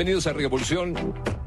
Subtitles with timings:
[0.00, 0.94] Bienvenidos a Revolución,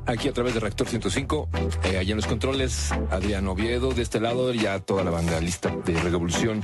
[0.05, 1.49] aquí a través de Reactor 105.
[1.85, 3.93] Eh, allá en los controles, Adrián Oviedo.
[3.93, 6.61] De este lado, ya toda la banda lista de Revolución.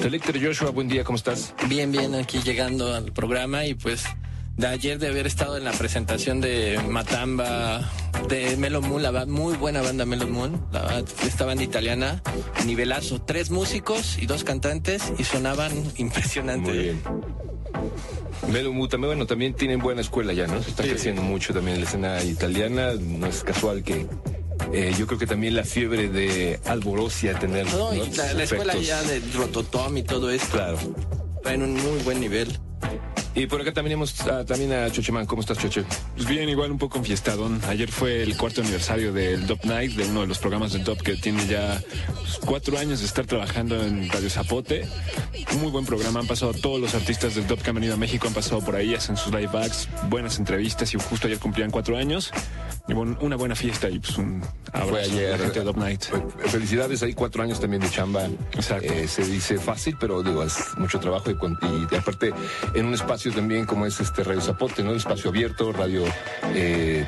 [0.00, 1.52] Selector Joshua, buen día, ¿cómo estás?
[1.68, 4.04] Bien, bien, aquí llegando al programa y pues
[4.56, 7.90] de ayer de haber estado en la presentación de Matamba,
[8.28, 12.22] de Melon Moon, la muy buena banda Melon Moon, la, esta banda italiana,
[12.66, 16.72] nivelazo, tres músicos y dos cantantes y sonaban impresionantes.
[16.72, 17.41] Muy bien.
[18.50, 20.62] Melon también, bueno, también tienen buena escuela ya, ¿no?
[20.62, 24.06] Se está creciendo mucho también la escena italiana, no es casual que
[24.72, 27.66] eh, yo creo que también la fiebre de Alborosia tener.
[27.72, 30.52] No, y la, escuela ya de Rototom y todo esto.
[30.52, 30.78] Claro.
[31.46, 32.58] Va en un muy buen nivel.
[33.34, 35.26] Y por acá también hemos también a Chochemán.
[35.26, 35.84] ¿Cómo estás, Choche?
[36.16, 37.60] Pues bien, igual un poco enfiestadón.
[37.66, 41.00] Ayer fue el cuarto aniversario del Dop Night, de uno de los programas del Dop
[41.00, 44.86] que tiene ya pues, cuatro años de estar trabajando en Radio Zapote.
[45.54, 46.20] Un muy buen programa.
[46.20, 48.76] Han pasado todos los artistas del Dop que han venido a México, han pasado por
[48.76, 52.32] ahí, hacen sus live backs, buenas entrevistas y justo ayer cumplían cuatro años.
[52.88, 56.04] Y bueno, una buena fiesta y pues un abrazo ayer, a la gente Dop Night.
[56.46, 58.26] Felicidades, hay cuatro años también de chamba.
[58.52, 58.92] Exacto.
[58.92, 61.36] Eh, se dice fácil, pero digo, es mucho trabajo y,
[61.90, 62.32] y aparte
[62.74, 64.94] en un espacio también como es este Radio Zapote, ¿no?
[64.94, 66.04] Espacio abierto, radio
[66.54, 67.06] eh,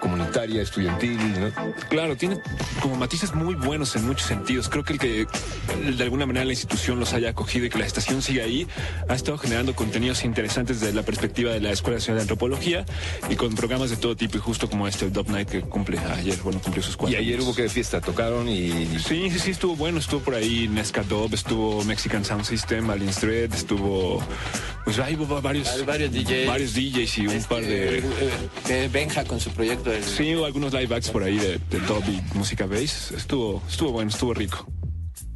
[0.00, 1.52] comunitaria, estudiantil, ¿no?
[1.88, 2.40] Claro, tiene
[2.80, 4.68] como matices muy buenos en muchos sentidos.
[4.68, 5.26] Creo que el que
[5.96, 8.66] de alguna manera la institución los haya acogido y que la estación siga ahí
[9.08, 12.84] ha estado generando contenidos interesantes desde la perspectiva de la Escuela Nacional de Antropología
[13.30, 16.36] y con programas de todo tipo y justo como este Dub Night que cumple ayer,
[16.42, 17.46] bueno, cumplió sus cuatro Y ayer años.
[17.46, 18.70] hubo que de fiesta, tocaron y...
[18.98, 23.12] Sí, sí, sí, estuvo bueno, estuvo por ahí Nesca Dub, estuvo Mexican Sound System, Alien
[23.12, 24.22] Thread, estuvo...
[24.84, 25.68] Pues ahí hubo varios...
[25.68, 26.46] Hay varios DJs.
[26.48, 27.98] Varios DJs y un Este, par de...
[27.98, 28.02] eh,
[28.68, 30.02] eh, Benja con su proyecto del...
[30.02, 33.12] Sí, hubo algunos live acts por ahí de, de dub y música bass.
[33.12, 34.66] Estuvo, estuvo bueno, estuvo rico.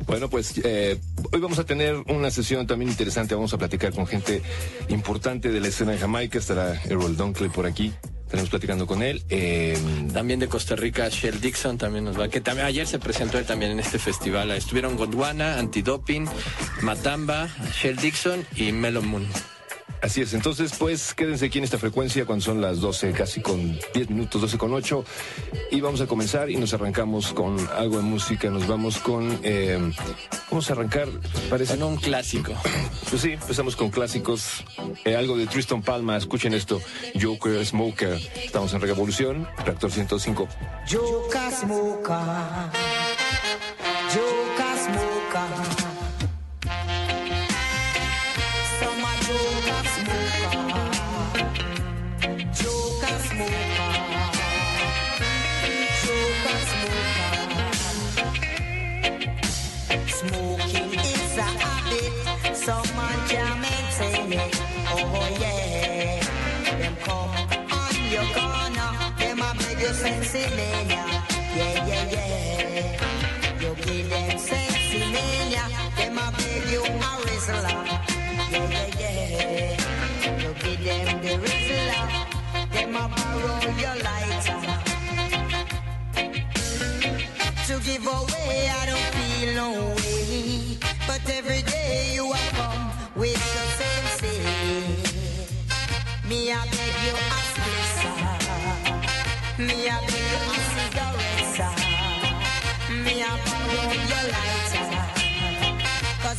[0.07, 1.01] Bueno, pues eh,
[1.33, 3.35] hoy vamos a tener una sesión también interesante.
[3.35, 4.41] Vamos a platicar con gente
[4.89, 6.39] importante de la escena de Jamaica.
[6.39, 7.93] Estará Errol Dunkley por aquí.
[8.27, 9.23] Estaremos platicando con él.
[9.29, 9.79] Eh,
[10.13, 12.29] También de Costa Rica, Shell Dixon también nos va.
[12.29, 14.51] Que también ayer se presentó él también en este festival.
[14.51, 16.27] Estuvieron Gondwana, Antidoping,
[16.83, 17.49] Matamba,
[17.81, 19.29] Shell Dixon y Melon Moon.
[20.03, 20.35] Así es.
[20.35, 24.41] Entonces, pues quédense aquí en esta frecuencia cuando son las 12, casi con 10 minutos,
[24.41, 25.05] 12 con 8.
[25.71, 28.51] Y vamos a comenzar y nos arrancamos con algo de música.
[28.51, 29.39] Nos vamos con...
[29.43, 29.79] Eh,
[30.51, 31.09] vamos a arrancar,
[31.51, 31.75] parece...
[31.75, 32.53] Son un clásico.
[33.11, 34.65] Pues sí, empezamos con clásicos.
[35.05, 36.81] Eh, algo de Tristan Palma, escuchen esto.
[37.21, 38.19] Joker Smoker.
[38.45, 40.49] Estamos en Revolución, Reactor 105.
[40.91, 42.17] Joker smoker,
[44.13, 45.96] Joker smoker.
[62.67, 64.61] Habit, some man can't maintain it.
[64.89, 66.21] Oh yeah,
[66.79, 67.31] them come
[67.73, 71.05] on your corner, them a you sensei mania.
[71.55, 73.61] Yeah, yeah, yeah.
[73.61, 75.65] You give them sensei mania,
[75.97, 77.96] them a beg you a rizzler.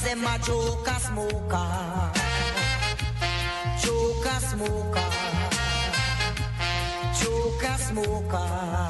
[0.08, 2.12] Them a joker smoker.
[3.84, 5.10] Joker smoker.
[7.20, 8.88] Joker smoker.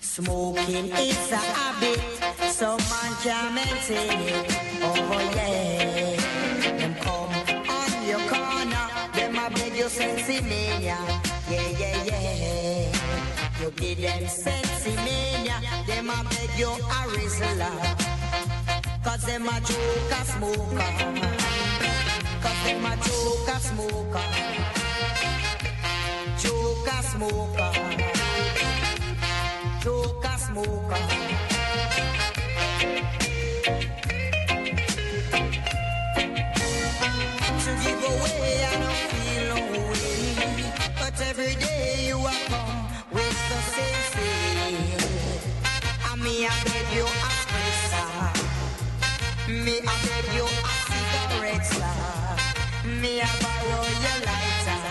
[0.00, 2.00] Smoking is a habit,
[2.50, 4.46] so man can maintain it.
[4.82, 6.16] Oh yeah,
[6.78, 7.30] them come
[7.76, 10.98] on your corner, them a beg you sensei mania.
[11.48, 12.92] Yeah yeah yeah,
[13.60, 15.56] you give them sensei mania,
[15.86, 18.09] them a beg you a.
[19.10, 20.90] Cause them a joker smoker,
[22.40, 24.26] cause them a joker smoker,
[26.38, 27.72] joker smoker.
[29.82, 31.00] Joker smoker.
[41.16, 41.69] To give
[49.64, 52.90] Me, I beg you a cigarette, sir.
[53.00, 54.82] Me, I borrow your lighter.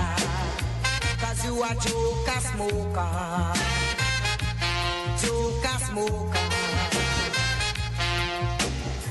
[1.21, 3.12] Cause you are joker smoker.
[5.21, 6.48] Joker smoker.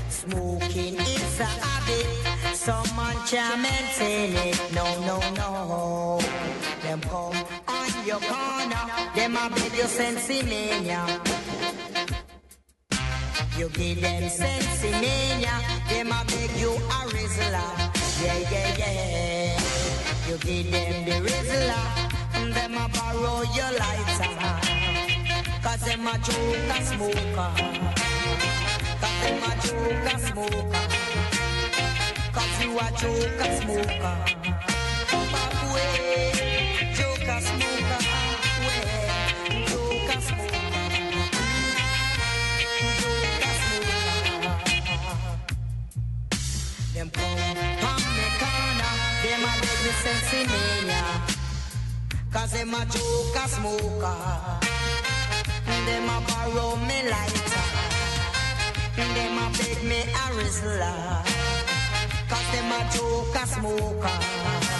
[0.09, 2.07] Smoking is a habit,
[2.55, 4.73] Some man can't maintain it.
[4.73, 6.21] No, no, no.
[6.83, 7.35] Them come
[7.67, 8.85] on your corner.
[9.17, 11.38] Them a beg you sensimania.
[13.59, 15.51] You give them sensimania.
[15.89, 17.59] Them a beg you a rizzler.
[17.59, 17.91] Ah.
[18.23, 19.61] Yeah, yeah, yeah.
[20.29, 21.85] You give them the rizzler.
[22.35, 22.55] And ah.
[22.55, 24.31] them a borrow your lighter.
[24.39, 24.61] Ah.
[25.61, 27.51] Cause them a joke a smoker.
[29.01, 30.87] Cause them a joke a smoker.
[32.37, 34.19] Cause you a joke a smoker.
[35.33, 38.18] Back way, eh, joke a smoker.
[49.88, 50.93] Them a beg me.
[52.31, 54.17] Cause them a joke a smoker.
[55.87, 57.69] Them a borrow me lighter.
[58.99, 61.25] And Them a beg me a rizzler.
[62.29, 64.78] Cause them a joke a smoker.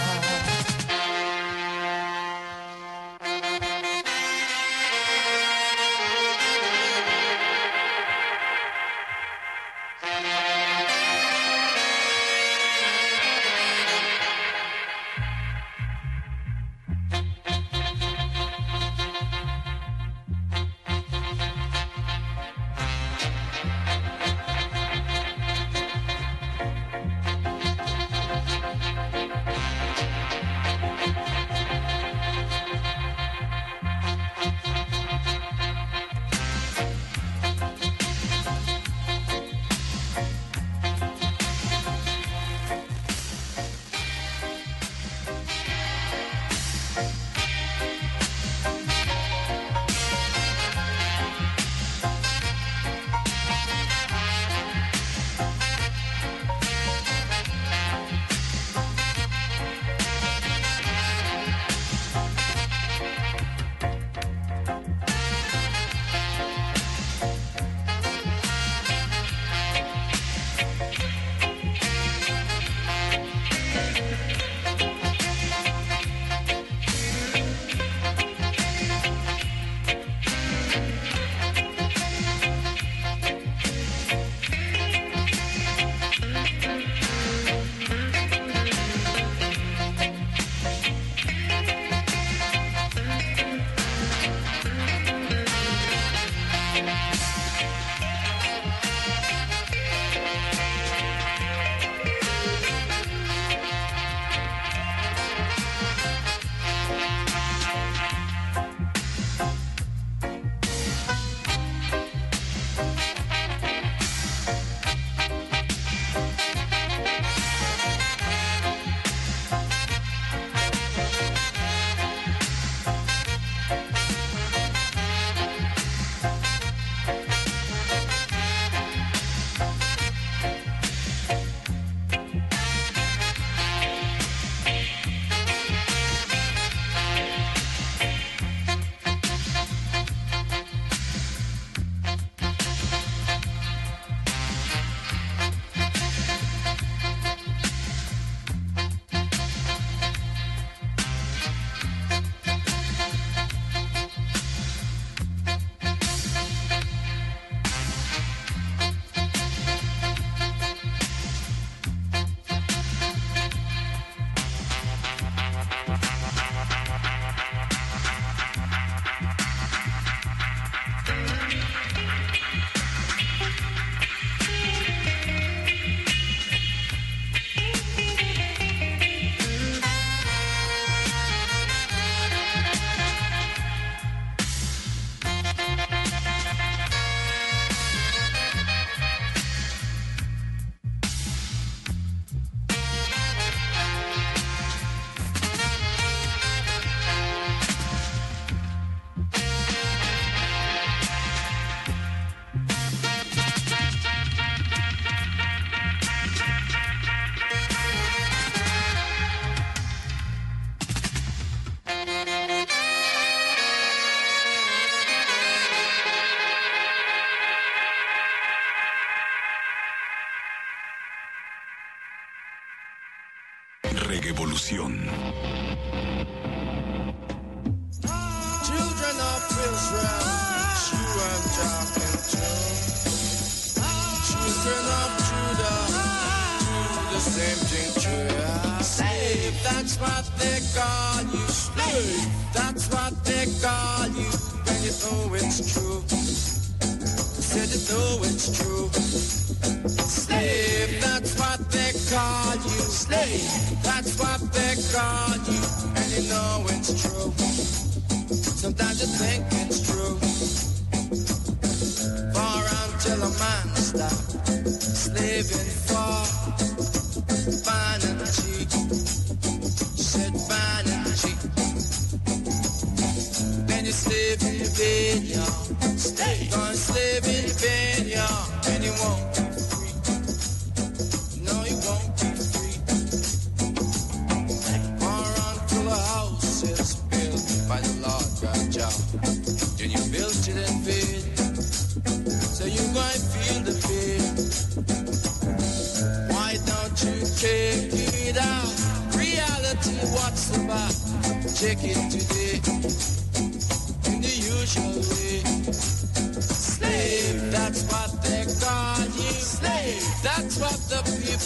[274.39, 275.97] slave in the bed, y'all.
[275.97, 276.49] Stay.
[276.51, 278.73] Gonna slave in the bed, y'all.
[278.73, 279.48] And won't.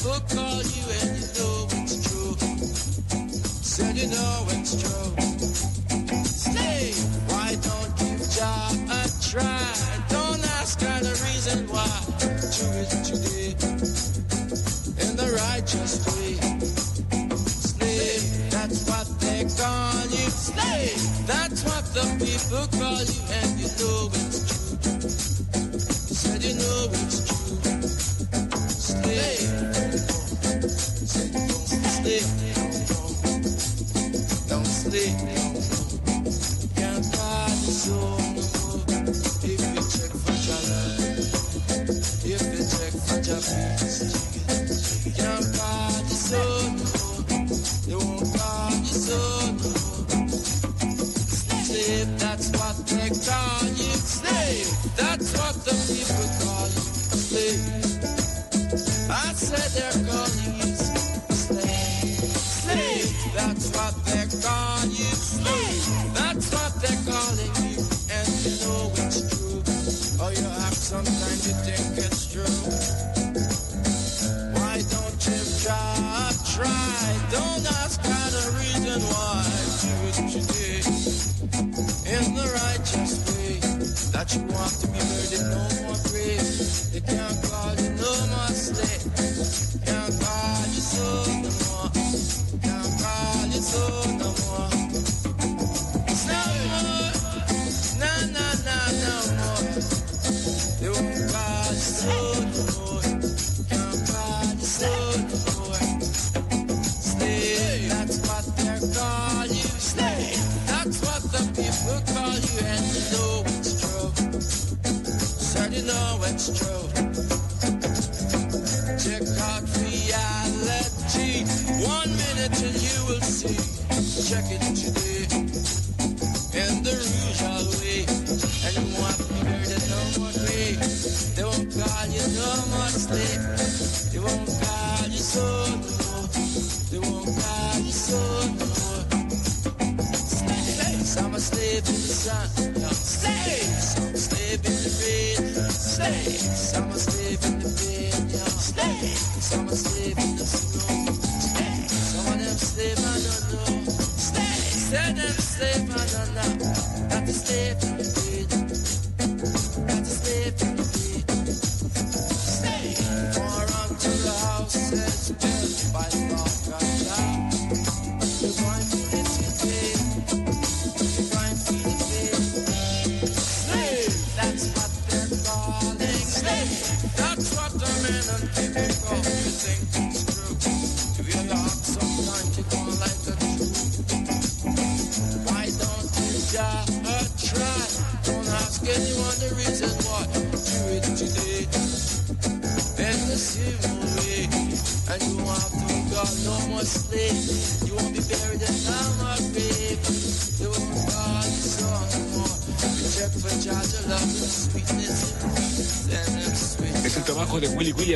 [0.04, 0.51] Look on.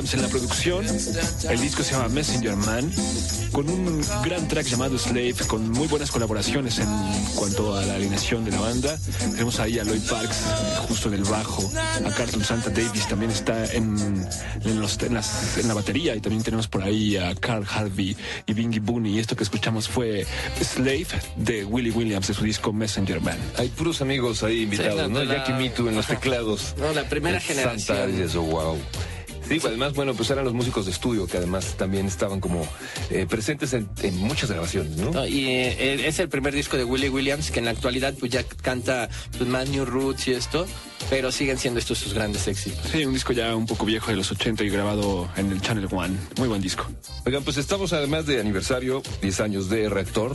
[0.06, 0.86] Williams en la producción.
[1.50, 2.90] El disco se llama Messenger Man,
[3.52, 6.88] con un gran track llamado Slave, con muy buenas colaboraciones en
[7.34, 8.96] cuanto a la alineación de la banda.
[9.32, 10.36] Tenemos ahí a Lloyd Parks,
[10.88, 14.26] justo en el bajo, a Carlton Santa Davis también está en,
[14.64, 18.16] en, los- en las- en la batería, y también tenemos por ahí a Carl Harvey
[18.46, 19.16] y Bingy Booney.
[19.16, 20.26] Y esto que escuchamos fue
[20.62, 23.38] Slave de Willie Williams de su disco Messenger Man.
[23.58, 25.24] Hay puros amigos ahí invitados, la- ¿no?
[25.24, 26.74] la- Jackie Mitu en los teclados.
[26.78, 27.80] No, la primera generación.
[27.80, 28.78] Santa y eso, wow.
[29.48, 32.66] Sí, además, bueno, pues eran los músicos de estudio que además también estaban como
[33.10, 35.10] eh, presentes en, en muchas grabaciones, ¿no?
[35.10, 38.32] No, y eh, es el primer disco de Willie Williams que en la actualidad pues
[38.32, 40.66] ya canta pues, más New Roots y esto,
[41.10, 42.90] pero siguen siendo estos sus grandes éxitos.
[42.90, 45.88] Sí, un disco ya un poco viejo de los 80 y grabado en el Channel
[45.90, 46.16] One.
[46.38, 46.86] Muy buen disco.
[47.24, 50.34] Oigan, pues estamos además de aniversario, 10 años de Reactor.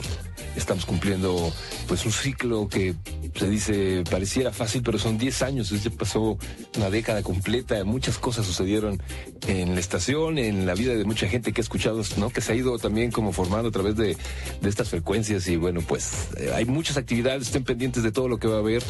[0.56, 1.54] Estamos cumpliendo
[1.88, 2.94] pues un ciclo que
[3.36, 5.70] se dice pareciera fácil, pero son 10 años.
[5.70, 6.38] Ya pasó
[6.78, 7.84] una década completa.
[7.84, 9.01] Muchas cosas sucedieron
[9.48, 12.30] en la estación, en la vida de mucha gente que ha escuchado, ¿no?
[12.30, 14.16] Que se ha ido también como formando a través de,
[14.62, 15.48] de estas frecuencias.
[15.48, 17.48] Y bueno, pues eh, hay muchas actividades.
[17.48, 18.84] Estén pendientes de todo lo que va a haber.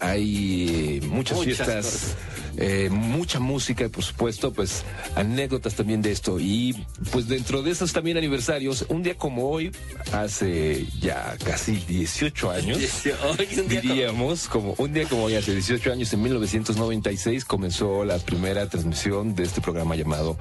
[0.00, 1.84] Hay eh, muchas, Muchas fiestas.
[1.84, 2.16] cosas.
[2.56, 4.84] Eh, mucha música y por supuesto pues
[5.16, 6.38] anécdotas también de esto.
[6.38, 6.74] Y
[7.10, 9.72] pues dentro de esos también aniversarios un día como hoy
[10.12, 16.12] hace ya casi 18 años como- diríamos como un día como hoy hace 18 años
[16.12, 20.36] en 1996 comenzó la primera transmisión de este programa llamado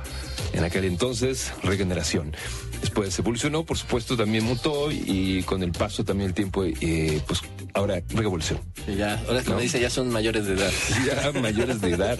[0.53, 2.35] en aquel entonces Regeneración
[2.83, 7.41] después evolucionó por supuesto también mutó y con el paso también el tiempo eh, pues
[7.73, 9.61] ahora Revolución ya, ahora como ¿No?
[9.61, 10.71] dice, ya son mayores de edad.
[11.05, 12.19] ya mayores de edad.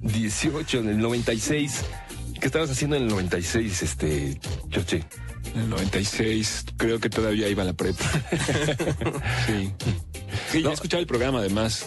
[0.00, 1.84] 18 en el 96.
[2.40, 5.04] ¿Qué estabas haciendo en el 96, este, Choche?
[5.54, 8.04] En el 96 creo que todavía iba a la prepa.
[9.46, 9.72] sí.
[10.52, 11.86] Sí, ya escuchaba el programa además.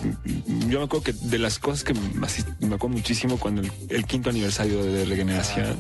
[0.68, 4.30] Yo me acuerdo que de las cosas que me acuerdo muchísimo cuando el, el quinto
[4.30, 5.78] aniversario de Regeneración,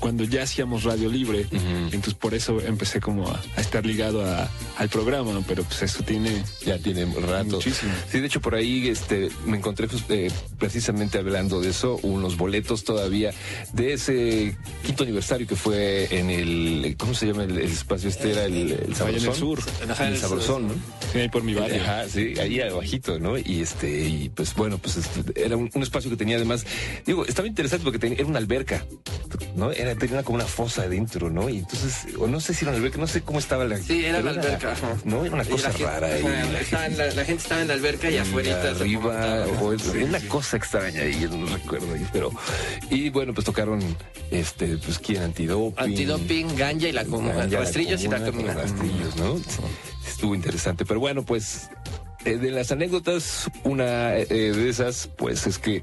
[0.00, 4.48] cuando ya hacíamos radio libre, entonces por eso empecé como a, a estar ligado a-
[4.78, 7.56] al programa, pero pues eso tiene Ya tiene rato.
[7.56, 7.92] Muchísimo.
[8.10, 12.36] Sí, de hecho, por ahí este, me encontré pues, eh, precisamente hablando de eso, unos
[12.36, 13.32] boletos todavía
[13.72, 18.32] de ese quinto aniversario que fue en el, ¿cómo se llama el, el espacio este?
[18.32, 19.28] Era el, el Allá en Sabrosón.
[19.30, 19.60] el sur.
[19.90, 20.74] Ajá, el el- Sabrosón, ¿no?
[21.12, 21.80] Sí, ahí por mi barrio.
[21.82, 23.38] Ajá, sí, ahí abajito, ¿no?
[23.38, 26.66] Y este, y pues bueno, pues este, era un, un espacio que tenía además,
[27.06, 28.84] digo, estaba interesante porque tenía, era una alberca,
[29.56, 29.72] ¿no?
[29.72, 31.48] Era, tenía como una fosa adentro, ¿no?
[31.48, 34.04] Y entonces, o no sé si era una alberca, no sé cómo estaba la Sí,
[34.04, 34.74] era la alberca.
[35.04, 36.18] No, era una Y cosa la gente- rara.
[36.20, 38.70] y ajá, la estaba en gente- la, la gente estaba en la alberca y afuera.
[38.70, 42.30] arriba o una cosa extraña ahí no recuerdo ahí, pero
[42.90, 43.80] y bueno pues tocaron
[44.30, 47.34] este pues quién antidoping Antidoping, ganja y la comuna.
[47.34, 48.54] Ganja, Rastrillos y la Comuna, comuna.
[48.54, 49.36] rastrillos no
[50.06, 51.70] estuvo interesante pero bueno pues
[52.24, 55.82] eh, de las anécdotas una eh, de esas pues es que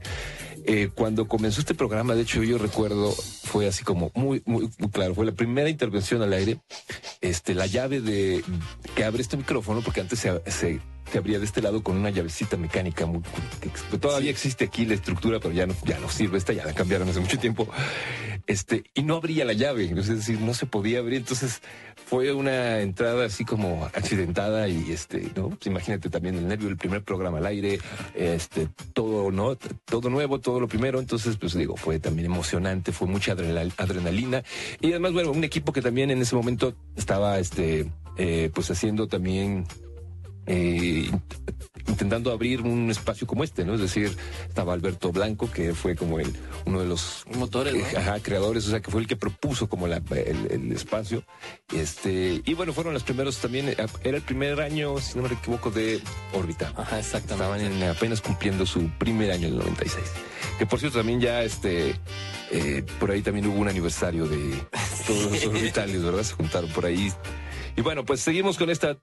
[0.67, 4.89] eh, cuando comenzó este programa, de hecho yo recuerdo, fue así como muy, muy, muy
[4.89, 6.59] claro, fue la primera intervención al aire,
[7.21, 8.43] este, la llave de
[8.95, 10.81] que abre este micrófono, porque antes se, se,
[11.15, 13.21] se abría de este lado con una llavecita mecánica, muy,
[13.61, 16.73] que, todavía existe aquí la estructura, pero ya no, ya no sirve, esta ya la
[16.73, 17.69] cambiaron hace mucho tiempo,
[18.47, 21.61] este, y no abría la llave, es decir, no se podía abrir, entonces
[22.05, 25.51] fue una entrada así como accidentada y este, ¿no?
[25.51, 27.79] Pues imagínate también el nervio del primer programa al aire,
[28.13, 29.55] este, todo, ¿no?
[29.85, 34.43] Todo nuevo, todo lo primero, entonces pues digo, fue también emocionante, fue mucha adrenal- adrenalina.
[34.81, 39.07] Y además, bueno, un equipo que también en ese momento estaba, este, eh, pues haciendo
[39.07, 39.65] también
[40.47, 41.09] eh,
[41.87, 43.75] intentando abrir un espacio como este, ¿no?
[43.75, 44.15] Es decir,
[44.47, 46.33] estaba Alberto Blanco, que fue como el,
[46.65, 47.79] uno de los Motores, ¿no?
[47.79, 51.23] eh, ajá, creadores, o sea, que fue el que propuso como la- el, el espacio.
[51.73, 55.33] Este, y bueno, fueron los primeros también, eh, era el primer año, si no me
[55.33, 56.01] equivoco, de
[56.33, 56.73] órbita.
[56.75, 57.35] Ajá, exactamente.
[57.35, 60.05] Estaban en- apenas cumpliendo su primer año en el 96.
[60.57, 61.95] Que por cierto, también ya este,
[62.51, 64.53] eh, por ahí también hubo un aniversario de
[65.07, 66.23] todos los orbitales, ¿verdad?
[66.23, 67.11] Se juntaron por ahí.
[67.77, 68.97] Y bueno, pues seguimos con esta,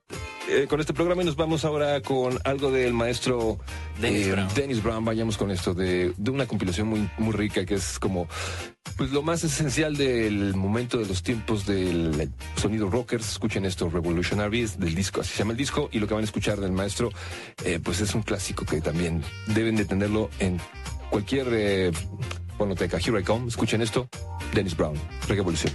[0.49, 3.59] eh, con este programa y nos vamos ahora con algo del maestro
[4.01, 4.47] Dennis Brown.
[4.55, 5.05] Dennis Brown.
[5.05, 8.27] Vayamos con esto de, de una compilación muy, muy rica que es como
[8.97, 13.29] pues lo más esencial del momento de los tiempos del sonido rockers.
[13.33, 16.25] Escuchen esto, Revolutionaries, del disco, así se llama el disco, y lo que van a
[16.25, 17.09] escuchar del maestro,
[17.63, 20.59] eh, pues es un clásico que también deben de tenerlo en
[21.09, 21.91] cualquier eh,
[22.57, 22.97] fonoteca.
[22.97, 24.07] Here I Come, escuchen esto,
[24.53, 24.95] Dennis Brown,
[25.27, 25.73] Revolution.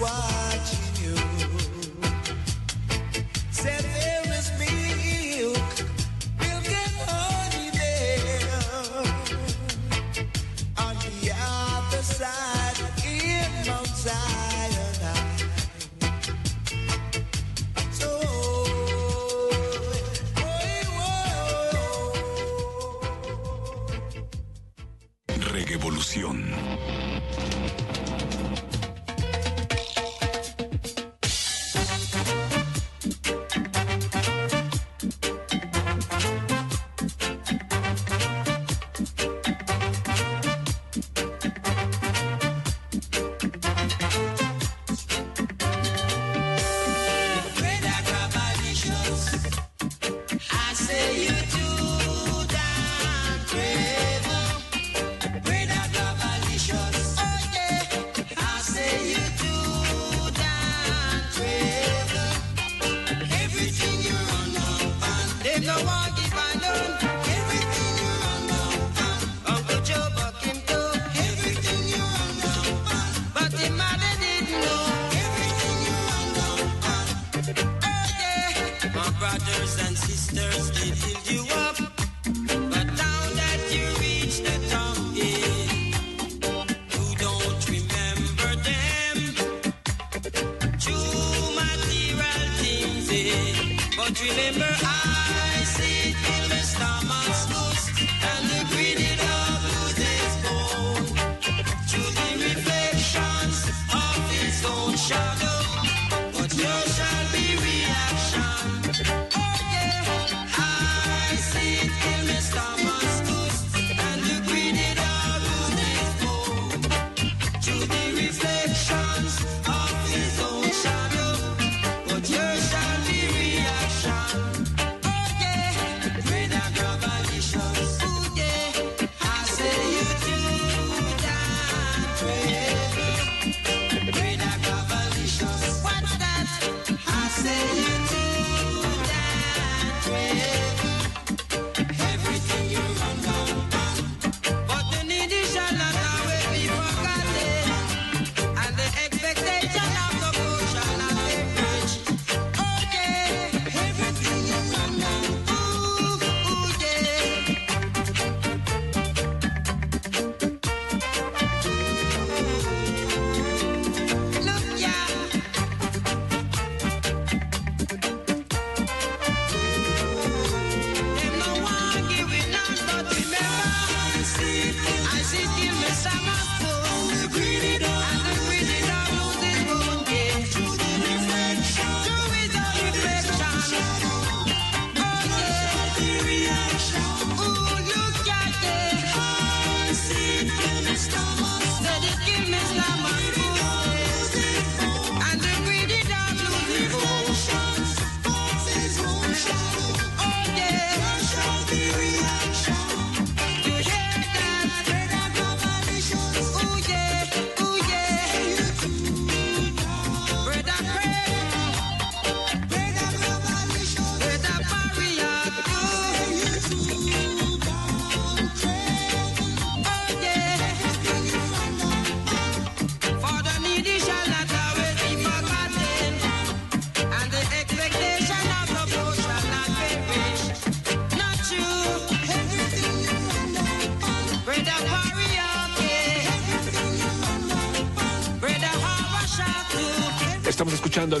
[0.00, 0.49] why.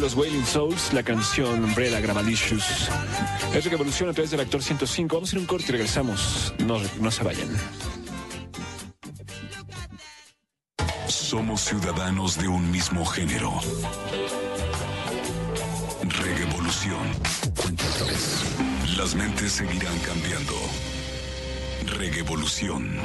[0.00, 2.88] los Wailing Souls, la canción Umbrella Gramalicious.
[3.52, 5.14] Es Revolución a través del actor 105.
[5.14, 6.54] Vamos a ir un corte y regresamos.
[6.58, 7.48] No, no se vayan.
[11.06, 13.52] Somos ciudadanos de un mismo género.
[16.02, 17.06] Revolución.
[18.96, 20.54] Las mentes seguirán cambiando.
[21.98, 22.96] Revolución.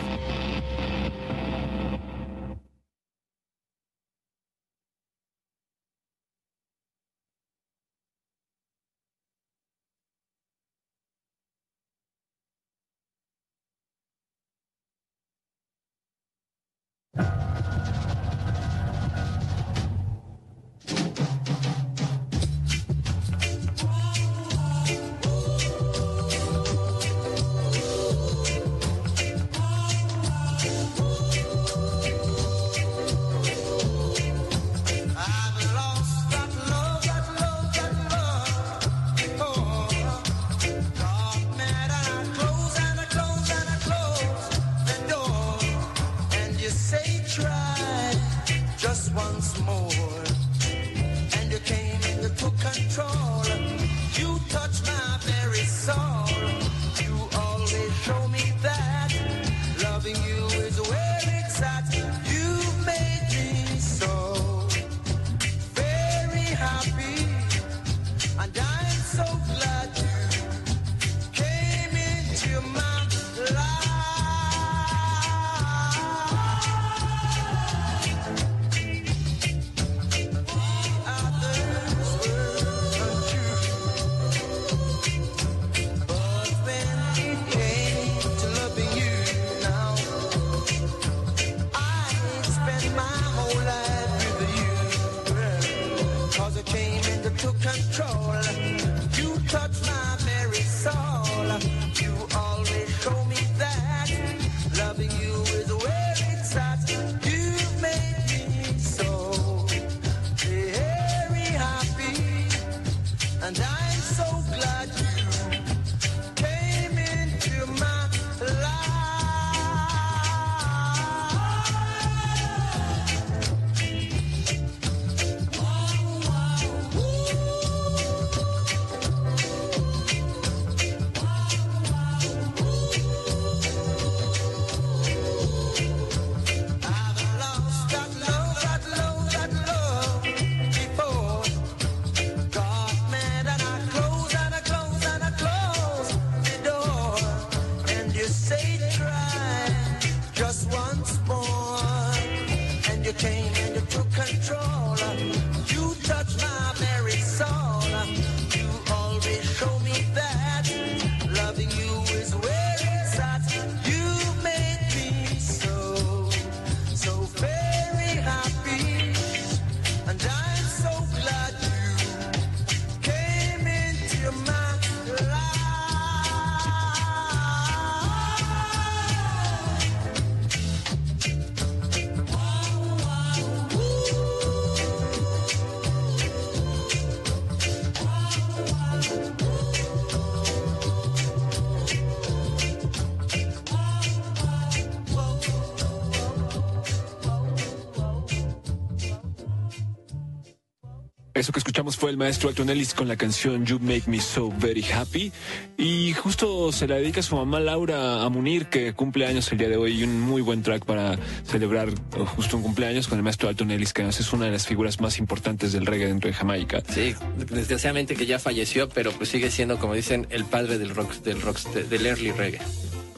[201.96, 205.32] Fue el maestro Alton Ellis con la canción You Make Me So Very Happy.
[205.78, 209.70] Y justo se la dedica a su mamá Laura Amunir, que cumple años el día
[209.70, 210.00] de hoy.
[210.00, 211.94] Y un muy buen track para celebrar eh,
[212.36, 215.18] justo un cumpleaños con el maestro Alton Ellis, que es una de las figuras más
[215.20, 216.82] importantes del reggae dentro de Jamaica.
[216.94, 221.14] Sí, desgraciadamente que ya falleció, pero pues sigue siendo, como dicen, el padre del rock,
[221.24, 222.60] del rock, del early reggae.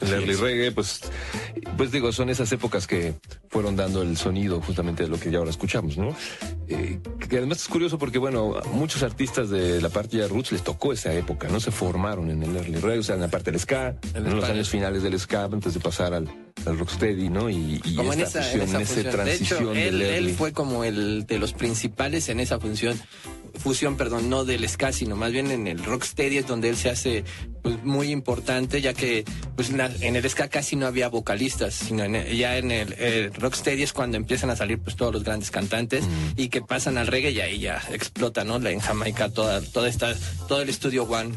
[0.00, 1.00] El early reggae, pues,
[1.76, 3.14] pues digo, son esas épocas que
[3.48, 6.14] fueron dando el sonido justamente de lo que ya ahora escuchamos, ¿no?
[6.68, 10.52] Eh, que además es curioso porque, bueno, a muchos artistas de la parte ya roots
[10.52, 11.58] les tocó esa época, ¿no?
[11.60, 14.44] Se formaron en el early reggae, o sea, en la parte del ska, En los
[14.44, 16.28] años finales del ska, antes de pasar al,
[16.66, 17.48] al rocksteady, ¿no?
[17.50, 19.04] Y, y como en esta esa, en fusión, esa función.
[19.04, 22.98] De transición hecho, él, fue como el de los principales en esa función,
[23.54, 26.90] fusión, perdón, no del ska, sino más bien en el rocksteady es donde él se
[26.90, 27.24] hace
[27.62, 29.24] pues, muy importante, ya que
[29.56, 33.34] pues en el ska casi no había vocalistas, sino en el- ya en el, el
[33.34, 36.32] rocksteady es cuando empiezan a salir pues todos los grandes cantantes Mm.
[36.40, 38.64] y que pasan al reggae y ahí ya explota, ¿no?
[38.64, 40.14] En Jamaica toda, toda esta,
[40.46, 41.34] todo el estudio One.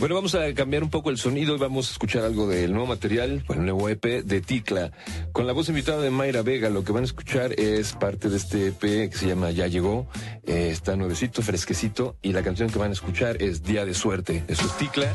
[0.00, 2.86] Bueno, vamos a cambiar un poco el sonido y vamos a escuchar algo del nuevo
[2.86, 4.92] material, el nuevo EP de Ticla.
[5.32, 8.38] Con la voz invitada de Mayra Vega, lo que van a escuchar es parte de
[8.38, 10.08] este EP que se llama Ya Llegó.
[10.46, 14.42] Eh, está nuevecito, fresquecito, y la canción que van a escuchar es Día de Suerte.
[14.48, 15.14] Eso es Ticla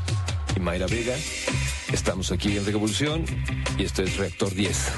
[0.56, 1.16] y Mayra Vega.
[1.92, 3.26] Estamos aquí en Revolución
[3.80, 4.92] y esto es Reactor 10.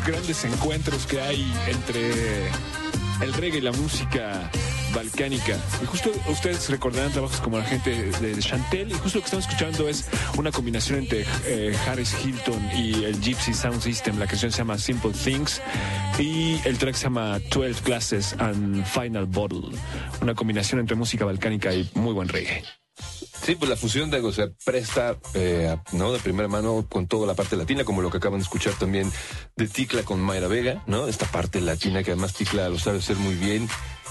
[0.00, 2.48] Grandes encuentros que hay entre
[3.20, 4.50] el reggae y la música
[4.94, 5.56] balcánica.
[5.82, 8.90] Y justo ustedes recordarán trabajos como la gente de, Chantel.
[8.90, 13.20] Y justo lo que estamos escuchando es una combinación entre eh, Harris Hilton y el
[13.20, 14.18] Gypsy Sound System.
[14.18, 15.60] La canción se llama Simple Things.
[16.18, 19.76] Y el track se llama 12 Glasses and Final Bottle.
[20.20, 22.62] Una combinación entre música balcánica y muy buen reggae.
[23.44, 26.12] Sí, pues la fusión de algo se presta, eh, ¿no?
[26.12, 29.10] De primera mano con toda la parte latina, como lo que acaban de escuchar también
[29.56, 31.08] de Ticla con Mayra Vega, ¿no?
[31.08, 33.68] Esta parte latina que además Ticla lo sabe hacer muy bien,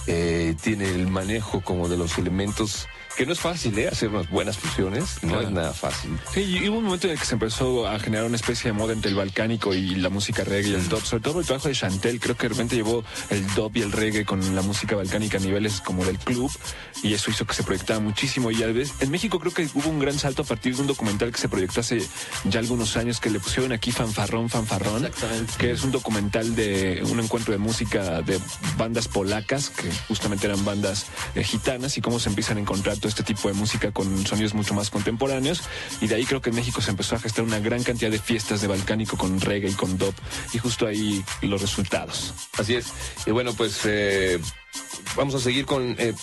[0.08, 2.88] eh, tiene el manejo como de los elementos,
[3.18, 3.88] que no es fácil, ¿eh?
[3.88, 5.48] Hacer unas buenas fusiones, no Claro.
[5.48, 6.18] es nada fácil.
[6.34, 8.78] Sí, y hubo un momento en el que se empezó a generar una especie de
[8.78, 11.04] moda entre el balcánico y la música reggae y el dub.
[11.04, 13.92] Sobre todo el trabajo de Chantel, creo que de repente llevó el dub y el
[13.92, 16.52] reggae con la música balcánica a niveles como del club
[17.04, 18.50] y eso hizo que se proyectara muchísimo.
[18.52, 20.88] Y a veces, en México creo que hubo un gran salto a partir de un
[20.88, 22.02] documental que se proyectó hace
[22.46, 25.54] ya algunos años que le pusieron aquí Fanfarrón, Fanfarrón, Exactamente.
[25.58, 28.40] que es un documental de un encuentro de música de
[28.78, 31.06] bandas polacas, que justamente eran bandas
[31.36, 34.54] eh, gitanas, y cómo se empiezan a encontrar todo este tipo de música con sonidos
[34.54, 35.64] mucho más contemporáneos.
[36.00, 38.20] Y de ahí creo que en México se empezó a gestar una gran cantidad de
[38.20, 40.14] fiestas de balcánico con reggae y con dub,
[40.54, 42.34] y justo ahí los resultados.
[42.58, 42.94] Así es.
[43.26, 44.40] Y bueno, pues eh,
[45.16, 46.14] vamos a seguir con eh,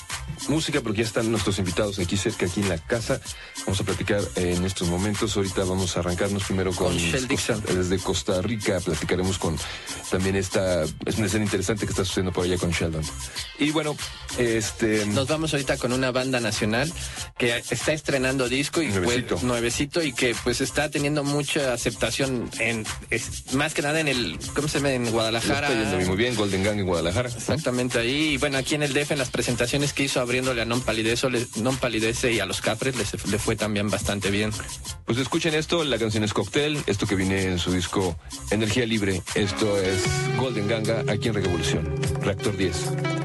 [0.48, 3.20] música porque ya están nuestros invitados aquí cerca, aquí en la casa.
[3.66, 5.36] Vamos a platicar eh, en estos momentos.
[5.36, 7.62] Ahorita vamos a arrancarnos primero con, Con Shell Dixon.
[7.64, 8.80] desde Costa Rica.
[8.80, 9.58] Platicaremos con
[10.10, 13.02] también esta es una escena interesante que está sucediendo por allá con Sheldon.
[13.58, 13.94] Y bueno,
[14.38, 16.90] este Nos vamos ahorita con una banda nacional
[17.36, 19.34] que está estrenando disco y Nuevecito.
[19.34, 24.08] pues, nuevecito y que pues está teniendo mucha aceptación en es- más que nada en
[24.08, 24.92] el ¿cómo se llama?
[24.92, 25.68] en Guadalajara.
[25.72, 27.28] está yendo muy bien, Golden Gang en Guadalajara.
[27.28, 28.37] Exactamente ahí.
[28.40, 30.82] Bueno, aquí en el DF, en las presentaciones que hizo abriéndole a Non
[31.56, 34.50] non Palidece y a los Capres, les, le fue también bastante bien.
[35.04, 38.16] Pues escuchen esto, la canción es Cocktail, esto que viene en su disco
[38.50, 39.22] Energía Libre.
[39.34, 40.04] Esto es
[40.38, 43.17] Golden Ganga aquí en Revolución, Reactor 10.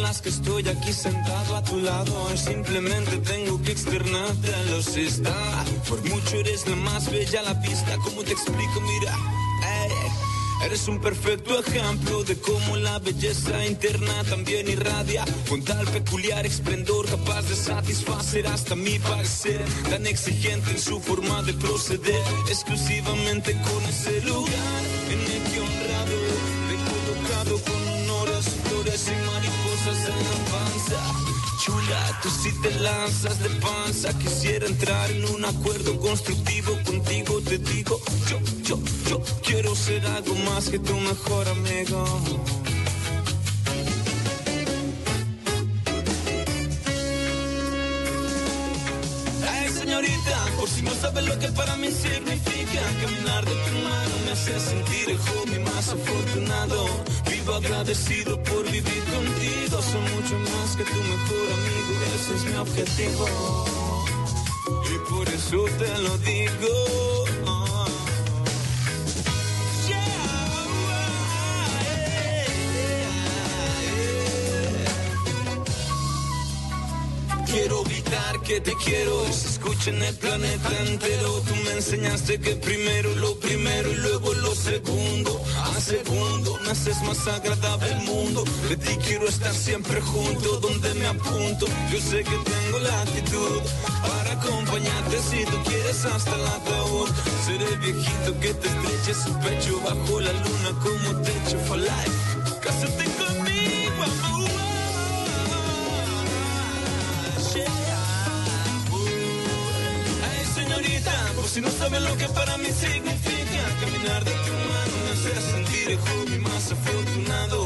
[0.00, 2.36] Las que estoy aquí sentado a tu lado.
[2.36, 5.64] Simplemente tengo que externarte a los está.
[5.88, 7.96] Por mucho eres la más bella la vista.
[8.04, 8.80] ¿Cómo te explico?
[8.80, 9.16] Mira,
[9.82, 15.24] ey, eres un perfecto ejemplo de cómo la belleza interna también irradia.
[15.48, 19.64] Con tal peculiar esplendor capaz de satisfacer hasta mi parecer.
[19.88, 22.22] Tan exigente en su forma de proceder.
[22.48, 26.40] Exclusivamente con ese lugar en el que honrado.
[27.50, 29.29] Con honores, flores y
[30.08, 31.00] en la panza.
[31.62, 34.18] Chula, tú si te lanzas de panza.
[34.18, 37.40] Quisiera entrar en un acuerdo constructivo contigo.
[37.42, 38.78] Te digo, yo, yo,
[39.08, 42.04] yo quiero ser algo más que tu mejor amigo.
[50.60, 54.60] Por si no sabes lo que para mí significa Caminar de tu mano me hace
[54.60, 56.86] sentir el hobby más afortunado
[57.56, 59.82] Agradecido por vivir contigo.
[59.82, 63.26] Soy mucho más que tu mejor amigo Ese es mi objetivo.
[64.92, 67.29] Y por eso te lo digo
[78.50, 81.40] que te quiero se escucha en el planeta entero.
[81.46, 85.40] Tú me enseñaste que primero lo primero y luego lo segundo.
[85.76, 88.42] A segundo me haces más agradable el mundo.
[88.68, 91.66] De ti quiero estar siempre junto donde me apunto.
[91.92, 93.60] Yo sé que tengo la actitud
[94.02, 97.08] para acompañarte si tú quieres hasta el ataúd.
[97.46, 102.18] Seré viejito que te estreche su pecho bajo la luna como techo for life.
[102.60, 103.19] Cásate
[111.50, 115.90] si no sabes lo que para mí significa caminar de tu mano me hace sentir
[115.90, 117.64] el hobby más afortunado.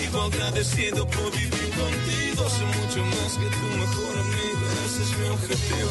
[0.00, 2.48] Vivo agradecido por vivir contigo.
[2.48, 4.64] Soy mucho más que tu mejor amigo.
[4.86, 5.90] Ese es mi objetivo.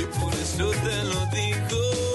[0.00, 2.05] Y por eso te lo digo.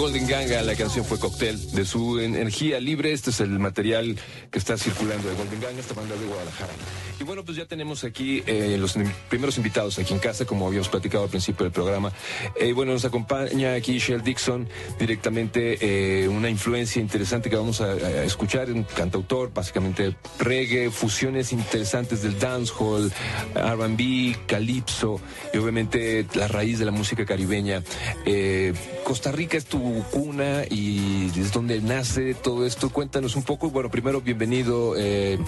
[0.00, 3.12] Golden Ganga, la canción fue Cocktail de su energía libre.
[3.12, 4.16] Este es el material
[4.50, 6.72] que está circulando de Golden Ganga, esta banda de Guadalajara.
[7.20, 8.96] Y bueno, pues ya tenemos aquí eh, los
[9.28, 12.12] primeros invitados aquí en casa, como habíamos platicado al principio del programa.
[12.58, 14.66] Eh, bueno, nos acompaña aquí Shell Dixon,
[14.98, 15.76] directamente
[16.22, 22.22] eh, una influencia interesante que vamos a, a escuchar, un cantautor, básicamente reggae, fusiones interesantes
[22.22, 23.12] del dancehall,
[23.54, 25.20] R&B, calipso
[25.52, 27.82] y obviamente la raíz de la música caribeña.
[28.24, 28.72] Eh,
[29.04, 32.90] Costa Rica es tu cuna y es donde nace todo esto.
[32.90, 33.70] Cuéntanos un poco.
[33.70, 35.38] Bueno, primero, bienvenido eh,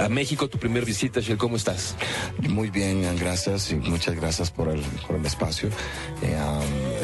[0.00, 1.38] a México, tu primer visita, Shell.
[1.38, 1.96] ¿Cómo estás?
[2.48, 5.68] Muy bien, gracias y muchas gracias por el, por el espacio.
[6.22, 6.36] Eh,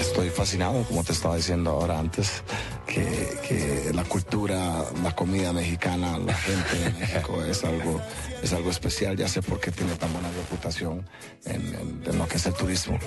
[0.01, 2.43] estoy fascinado, como te estaba diciendo ahora antes,
[2.87, 3.03] que,
[3.49, 8.01] que la cultura, la comida mexicana, la gente de México es algo,
[8.43, 9.17] es algo especial.
[9.17, 11.07] Ya sé por qué tiene tan buena reputación
[11.45, 12.99] en, en- en lo que es el turismo.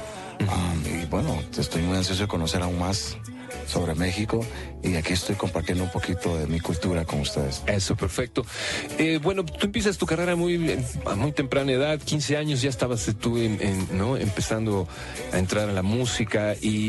[0.42, 3.18] Um, y bueno, estoy muy ansioso de conocer aún más
[3.68, 4.46] sobre México
[4.82, 7.62] y aquí estoy compartiendo un poquito de mi cultura con ustedes.
[7.68, 8.46] Eso, perfecto.
[8.98, 10.76] Eh, bueno, tú empiezas tu carrera muy,
[11.06, 14.18] a muy temprana edad, 15 años, ya estabas tú en- en, ¿no?
[14.18, 14.88] empezando
[15.32, 16.83] a entrar a la música y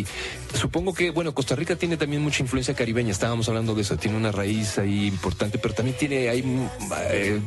[0.54, 4.16] supongo que, bueno, Costa Rica tiene también mucha influencia caribeña, estábamos hablando de eso, tiene
[4.16, 6.42] una raíz ahí importante, pero también tiene, ahí
[7.10, 7.40] eh,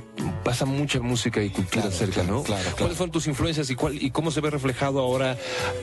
[0.43, 2.43] pasa mucha música y cultura Claro, cerca, claro, ¿no?
[2.43, 2.77] claro, claro.
[2.77, 5.37] ¿Cuáles fueron tus influencias y, cuál, y cómo se ve reflejado ahora?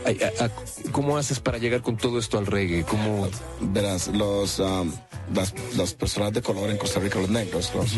[0.07, 0.51] a- a- a-
[0.93, 2.85] ¿Cómo haces para llegar con todo esto al reggae?
[2.85, 3.29] ¿Cómo,
[3.61, 4.93] Verás, los, um,
[5.35, 7.93] las, las personas de color en Costa Rica, los negros, los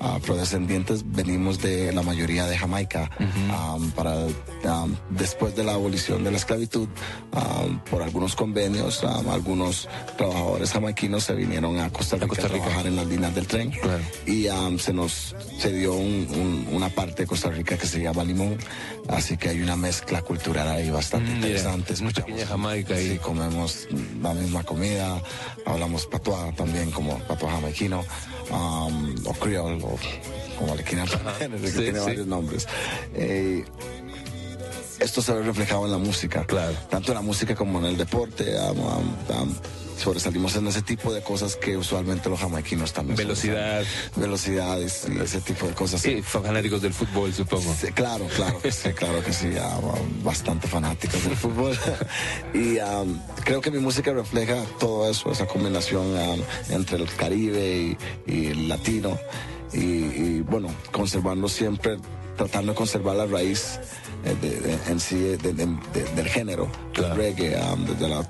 [0.00, 3.10] ah, afrodescendientes, venimos de la mayoría de Jamaica.
[3.18, 6.88] Um, para, um, después de la abolición de la esclavitud,
[7.32, 9.86] um, por algunos convenios, um, algunos
[10.16, 12.64] trabajadores jamaiquinos se vinieron a Costa Rica a, Costa Rica.
[12.64, 13.70] trabajar en las líneas del tren.
[13.70, 14.02] Claro.
[14.26, 16.26] Y um, se nos se dio un-
[16.68, 18.56] un- una parte de Costa Rica que se llama Limón.
[19.08, 21.92] Así que hay una mezcla cultural ahí bastante Mm, interesante.
[21.94, 23.10] Escuchamos- pequeña Jamaica ahí.
[23.12, 23.86] Sí, comemos
[24.22, 25.22] la misma comida,
[25.66, 28.04] hablamos patois también como patois jamaiquino,
[28.50, 29.96] um, o creole, o
[30.58, 31.14] como le quieran sí,
[31.78, 32.66] tiene varios nombres.
[33.14, 33.64] Eh,
[35.00, 36.74] esto se ve reflejado en la música, Claro.
[36.90, 38.56] tanto en la música como en el deporte.
[38.58, 39.54] um, um, um,
[39.98, 43.82] sobresalimos en ese tipo de cosas que usualmente los jamaiquinos también Velocidad.
[43.82, 44.20] sobresalen.
[44.20, 47.74] velocidades y ese tipo de cosas Sí, fanáticos del fútbol, supongo.
[47.74, 51.76] Sí, claro, claro sí, claro que sí, um, bastante fanáticos del fútbol.
[52.54, 56.40] y um, creo que mi música refleja todo eso, esa combinación um,
[56.70, 57.96] entre el Caribe
[58.26, 59.18] y, y el latino.
[59.72, 61.98] Y, y, bueno, conservando siempre,
[62.36, 63.78] tratando de conservar la raíz
[64.24, 67.14] eh, de- de- en sí de- de- de- del género, Claro.
[67.14, 68.22] del reggae, um, desde la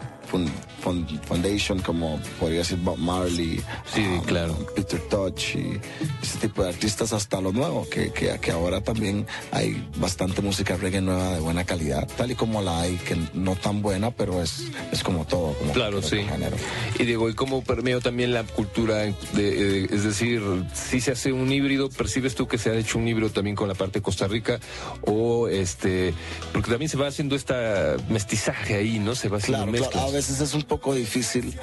[1.26, 3.60] foundation, como podría decir Bob Marley,
[3.94, 4.54] Sí, um, claro.
[4.74, 5.80] Peter Touch y
[6.22, 10.76] ese tipo de artistas hasta lo nuevo, que, que, que ahora también hay bastante música
[10.76, 14.42] reggae nueva de buena calidad, tal y como la hay, que no tan buena, pero
[14.42, 16.16] es, es como todo, como Claro, sí.
[16.22, 16.56] género.
[16.98, 18.96] Y digo, ¿y cómo permeo también la cultura?
[18.98, 20.42] de- es decir,
[20.74, 23.68] si se hace un híbrido, ¿percibes tú que se ha hecho un híbrido también con
[23.68, 24.60] la parte de Costa Rica?
[25.02, 26.14] O este,
[26.52, 29.14] porque también se va haciendo esta mestizaje ahí, ¿no?
[29.14, 29.90] Se va haciendo Claro, mezclas.
[29.92, 31.58] claro, a veces es un poco difícil,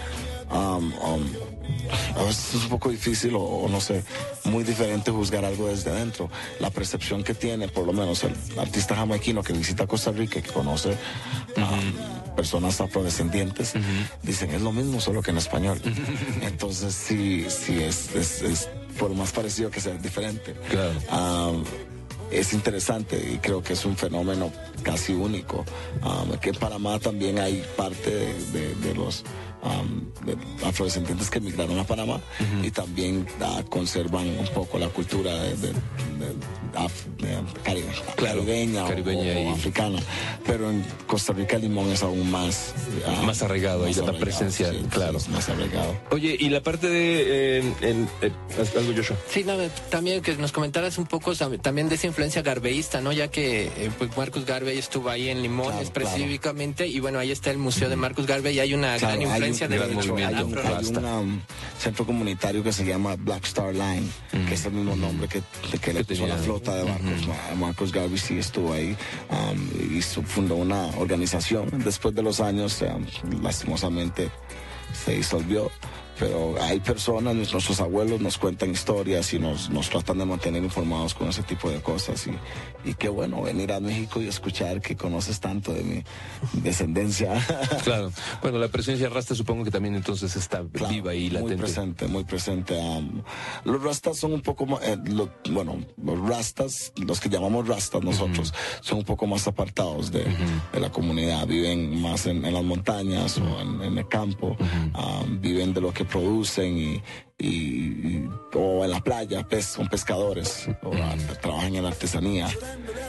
[0.51, 1.23] um, um,
[2.15, 4.03] a veces es un poco difícil o, o no sé,
[4.45, 6.29] muy diferente juzgar algo desde adentro.
[6.59, 10.41] La percepción que tiene, por lo menos el artista jamaiquino que visita Costa Rica y
[10.41, 10.89] que conoce
[11.57, 13.73] um, personas afrodescendientes,
[14.21, 15.81] dicen es lo mismo solo que en español.
[16.41, 20.53] Entonces sí, sí es, es, es por más parecido que sea diferente.
[20.69, 21.63] Claro.
[22.31, 24.51] Es interesante y creo que es un fenómeno
[24.83, 25.65] casi único.
[26.03, 28.11] Um, que en Panamá también hay parte
[28.51, 29.23] de los
[29.65, 32.21] um, de afrodescendientes que emigraron a Panamá
[32.63, 36.35] y también ah, conservan un poco la cultura de, de- de-
[36.75, 37.83] af- de cari-
[38.15, 39.99] Claro, caribeña, o- caribeña o, y- africana.
[40.45, 42.73] Pero en Costa Rica Limón es aún más...
[43.05, 45.17] ah, Más arraigado, más la presencia, sí, sí, claro.
[45.17, 45.95] es más arraigado.
[46.11, 47.59] Oye, y la parte de...
[47.59, 48.31] eh, en- eh,
[48.77, 49.17] algo, Joshua.
[49.29, 49.53] Sí, no,
[49.89, 53.11] también que nos comentaras un poco tam- también de esa influencia garveísta, ¿no?
[53.11, 57.31] Ya que eh, pues Marcus Garvey estuvo ahí en Limón Claro, específicamente y bueno, ahí
[57.31, 60.37] está el Museo de Marcus Garvey y hay una Claro, gran hay un influencia movimiento,
[60.37, 61.41] Hay un, afro- hay un, um,
[61.79, 64.07] centro comunitario que se llama Black Star Line,
[64.47, 65.41] que es el mismo nombre que,
[65.93, 67.27] le puso la flota de barcos.
[67.27, 68.95] Ma- Marcos Garvey sí estuvo ahí
[69.29, 71.69] um, y fundó una organización.
[71.83, 74.29] Después de los años, um, lastimosamente,
[75.05, 75.71] se disolvió.
[76.19, 81.13] Pero hay personas, nuestros abuelos nos cuentan historias y nos, nos tratan de mantener informados
[81.13, 82.25] con ese tipo de cosas.
[82.27, 86.03] Y, y qué bueno venir a México y escuchar que conoces tanto de mi
[86.61, 87.33] descendencia.
[87.83, 88.11] Claro.
[88.41, 91.57] Bueno, la presencia rasta supongo que también entonces está Claro, viva y Muy latente.
[91.57, 92.73] presente, muy presente.
[92.75, 93.21] Um,
[93.63, 98.01] los rastas son un poco más, eh, lo- bueno, los rastas, los que llamamos rastas
[98.01, 100.23] nosotros, son un poco más apartados de,
[100.73, 101.45] de la comunidad.
[101.47, 104.55] Viven más en, en las montañas o en, en el campo.
[104.95, 107.03] Um, viven de lo que producen y,
[107.37, 110.91] y- y- o en la playa, pes- son pescadores o
[111.41, 112.47] trabajan en la artesanía.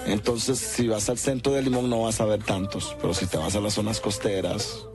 [0.06, 3.36] Entonces, si vas al centro de Limón no vas a ver tantos, pero si te
[3.38, 4.86] vas a las zonas costeras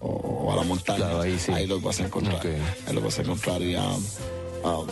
[0.00, 1.52] o, o a la montaña, Claro, ahí sí.
[1.66, 2.40] los vas a encontrar.
[2.86, 4.04] Ahí los vas a encontrar y um,
[4.64, 4.86] um,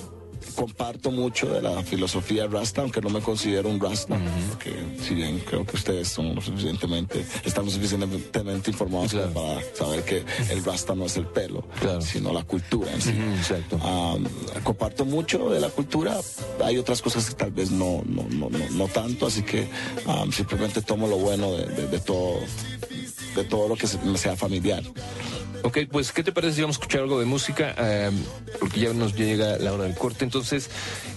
[0.55, 4.19] comparto mucho de la filosofía Rasta, aunque no me considero un Rasta,
[4.51, 4.73] porque
[5.03, 10.25] si bien creo que ustedes son lo suficientemente, están lo suficientemente informados para saber que
[10.51, 12.01] el Rasta no es el pelo, Claro.
[12.01, 13.11] sino la cultura en sí.
[13.39, 13.77] Exacto.
[13.77, 14.25] Um,
[14.63, 16.19] comparto mucho de la cultura.
[16.65, 19.69] Hay otras cosas que tal vez no, no, no, no, no tanto, así que
[20.07, 22.39] um, simplemente tomo lo bueno de, de- de todo,
[23.37, 24.83] de todo lo que me sea familiar.
[25.65, 27.75] Ok, pues, ¿qué te parece si vamos a escuchar algo de música?
[27.79, 28.11] Eh,
[28.59, 30.25] porque ya nos llega la hora del corte.
[30.25, 30.69] Entonces,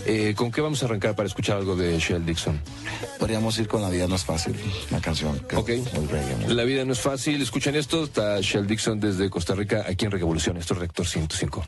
[0.06, 2.62] eh, ¿con qué vamos a arrancar para escuchar algo de Shell Dixon?
[3.20, 4.56] Podríamos ir con La vida no es fácil,
[4.92, 5.70] una canción que Ok.
[6.12, 7.42] reggae, La vida no es fácil.
[7.42, 8.04] Escuchen esto.
[8.04, 10.58] Está Shell Dixon desde Costa Rica, aquí en Revolución.
[10.58, 11.66] Esto es Rector 105.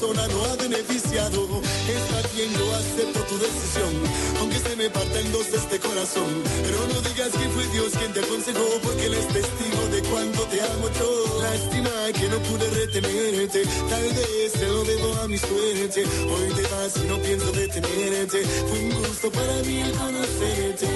[0.00, 1.46] Persona no ha beneficiado.
[1.88, 3.92] Está bien, yo acepto tu decisión,
[4.40, 6.42] aunque se me parta en dos este corazón.
[6.62, 10.42] Pero no digas que fue Dios quien te aconsejó, porque Él es testigo de cuánto
[10.44, 11.42] te amo yo.
[11.42, 16.04] Lástima que no pude retenerte, tal vez te lo debo a mi suerte.
[16.32, 18.42] Hoy te vas y no pienso detenerte.
[18.68, 20.88] Fue un gusto para mí conocerte.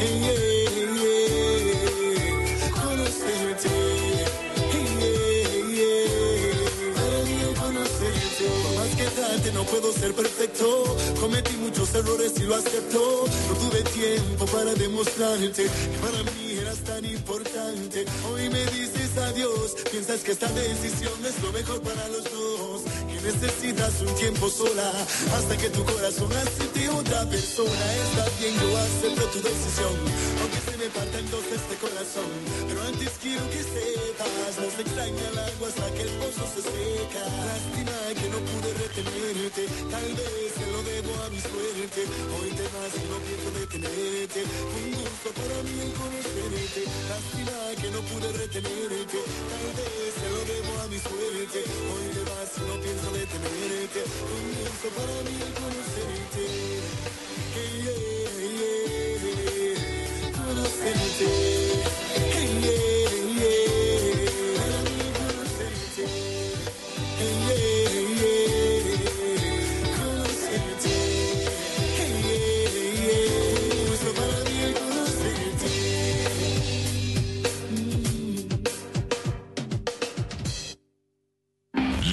[0.00, 0.71] Hey,
[10.02, 10.96] ser perfecto.
[11.20, 13.24] Cometí muchos errores y lo acepto.
[13.48, 18.04] No tuve tiempo para demostrarte que para mí eras tan importante.
[18.28, 19.76] Hoy me dices adiós.
[19.92, 22.82] Piensas que esta decisión es lo mejor para los dos.
[23.10, 24.90] Que necesitas un tiempo sola
[25.36, 27.84] hasta que tu corazón acepte otra persona.
[28.06, 29.94] Está bien, yo acepto tu decisión.
[30.82, 32.26] Me parta en dos este corazón.
[32.66, 36.58] Pero antes quiero que sepas, no se extraña el agua hasta que el pozo se
[36.58, 37.22] seca.
[37.22, 39.62] Lástima que no pude retenerte,
[39.94, 42.02] tal vez se lo debo a mi suerte.
[42.34, 44.40] Hoy te vas y no pienso detenerte.
[44.42, 46.82] Un gusto para mí el conocerte.
[47.14, 51.58] Lástima que no pude retenerte, tal vez se lo debo a mi suerte.
[51.62, 54.00] Hoy te vas y no pienso detenerte.
[54.34, 56.42] Un gusto para mí el conocerte.
[57.54, 58.11] Yeah,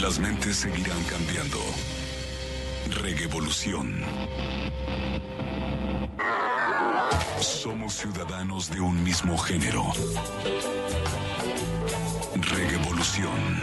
[0.02, 1.60] Las mentes seguirán cambiando.
[3.04, 4.04] Revolución.
[7.42, 9.84] Somos ciudadanos de un mismo género.
[12.36, 13.62] Revolución.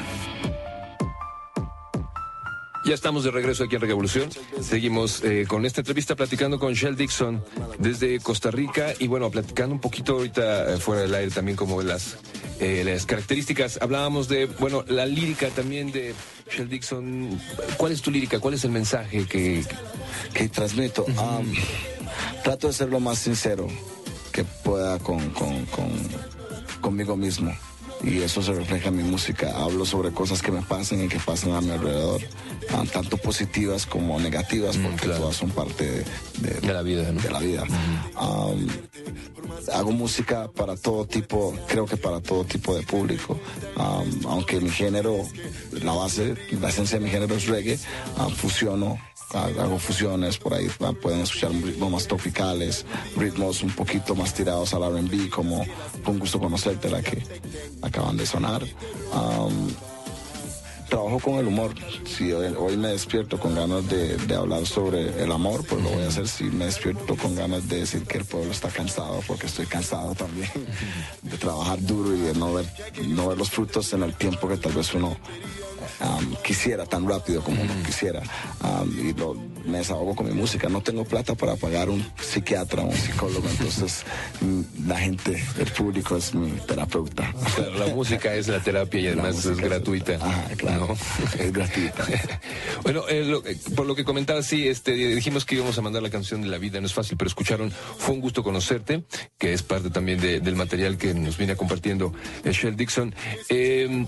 [2.87, 4.31] Ya estamos de regreso aquí en Revolución.
[4.63, 7.45] Seguimos eh, con esta entrevista platicando con Shell Dixon
[7.79, 11.83] desde Costa Rica y bueno, platicando un poquito ahorita eh, fuera del aire también como
[11.83, 12.17] las,
[12.61, 13.79] eh, las características.
[13.83, 16.15] Hablábamos de, bueno, la lírica también de
[16.51, 17.41] Shell Dixon.
[17.77, 18.41] ¿Cuál es tu lírica?
[18.41, 19.65] ¿Cuál es el mensaje que...
[20.33, 21.05] que transmito.
[21.05, 21.53] Um,
[22.47, 23.67] trato de ser lo más sincero
[24.31, 26.09] que pueda con, con- con-
[26.81, 27.53] conmigo mismo.
[28.05, 29.53] Y eso se refleja en mi música.
[29.57, 32.21] Hablo sobre cosas que me pasan y que pasan a mi alrededor,
[32.71, 35.23] ah, tanto positivas como negativas, porque claro.
[35.23, 36.05] todas son parte
[36.39, 37.21] de, De la vida, ¿no?
[37.21, 37.65] de la vida.
[38.21, 38.69] Um,
[39.73, 43.41] hago música para todo tipo, creo que para todo tipo de público.
[43.77, 45.17] Um, aunque mi género,
[45.83, 47.77] la base, la esencia de mi género es reggae,
[48.19, 48.99] um, fusiono,
[49.35, 52.85] hago fusiones por ahí, ah, pueden escuchar ritmos más tropicales,
[53.17, 55.65] ritmos un poquito más tirados al R&B, como
[56.07, 57.23] un gusto conocerte, la que
[57.83, 58.63] acaban de sonar.
[59.13, 59.69] Um,
[60.89, 61.75] trabajo con el humor.
[62.05, 65.91] Si hoy, hoy me despierto con ganas de, de hablar sobre el amor, pues lo
[65.91, 66.29] voy a hacer.
[66.29, 70.15] Si me despierto con ganas de decir que el pueblo está cansado, porque estoy cansado
[70.15, 70.51] también
[71.23, 72.67] de trabajar duro y de no ver,
[73.09, 75.17] no ver los frutos en el tiempo que tal vez uno
[76.01, 78.23] um, quisiera, tan rápido como quisiera.
[78.63, 79.35] Um, y lo,
[79.65, 80.69] me desahogo con mi música.
[80.69, 84.05] No tengo plata para pagar un psiquiatra o un psicólogo, entonces
[84.41, 87.33] mm, la gente, el público es mi terapeuta.
[87.55, 90.15] Claro, la música es la terapia y además es música gratuita.
[90.17, 90.87] Ajá, claro.
[90.89, 91.43] ¿no?
[91.43, 92.05] Es gratuita.
[92.83, 96.03] Bueno, eh, lo- eh, por lo que comentaba, sí, este, dijimos que íbamos a mandar
[96.03, 99.05] la canción de la vida, no es fácil, pero escucharon, fue un gusto conocerte,
[99.39, 102.13] que es parte también de- del material que nos viene compartiendo
[102.45, 103.13] eh, Shell Dixon.
[103.49, 104.07] Eh,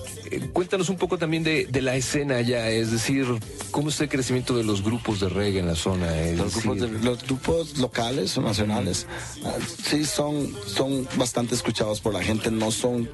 [0.53, 3.27] cuéntanos un poco también de, de la escena allá, es decir,
[3.71, 6.07] cómo está el crecimiento de los grupos de reggae en la zona.
[6.37, 9.07] Los grupos, de- los grupos locales o nacionales,
[9.45, 9.53] ah,
[9.85, 13.09] sí son, son bastante escuchados por la gente, no son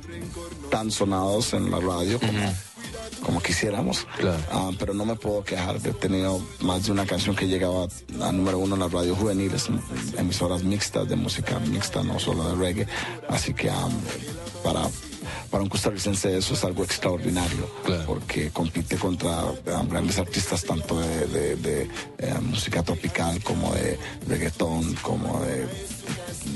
[0.70, 2.55] tan sonados en la radio como,
[3.24, 4.38] como quisiéramos, Claro.
[4.52, 5.76] Ah, pero no me puedo quejar.
[5.84, 7.88] He tenido más de una canción que llegaba
[8.22, 9.66] a número uno en las radios juveniles,
[10.16, 12.86] emisoras mixtas de música mixta, no solo de reggae.
[13.28, 13.88] Así que ah,
[14.62, 14.82] para,
[15.55, 18.02] para un costarricense eso es algo extraordinario, Claro.
[18.07, 21.82] porque compite contra ah, grandes artistas tanto de, de- de,
[22.18, 23.96] eh, música tropical como de
[24.26, 25.59] reggaetón, como de,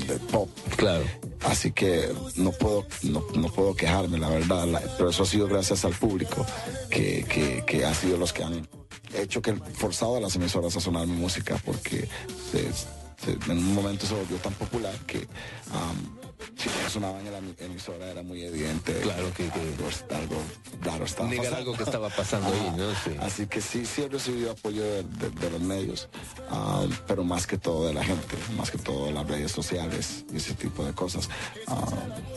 [0.05, 0.49] de pop.
[0.75, 1.05] Claro.
[1.45, 4.67] Así que no puedo, no, no puedo quejarme, la verdad.
[4.67, 6.45] la- pero eso ha sido gracias al público,
[6.89, 8.67] que, que, que ha sido los que han
[9.15, 12.05] hecho que forzado a las emisoras a sonar mi música, porque
[12.51, 16.18] se- se- en un momento se volvió tan popular que um,
[16.57, 18.93] si no sonaba en la emi- emisora era muy evidente.
[19.01, 20.41] Claro que- que- algo, algo
[20.81, 21.57] raro estaba Negar pasando.
[21.59, 22.73] algo que estaba pasando ahí.
[22.77, 22.91] ¿no?
[23.03, 23.11] Sí.
[23.19, 26.09] Así que sí, sí he recibido apoyo de, de- de los medios,
[26.49, 30.25] ah, pero más que todo de la gente, más que todo de las redes sociales
[30.31, 31.29] y ese tipo de cosas.
[31.67, 31.85] Ah,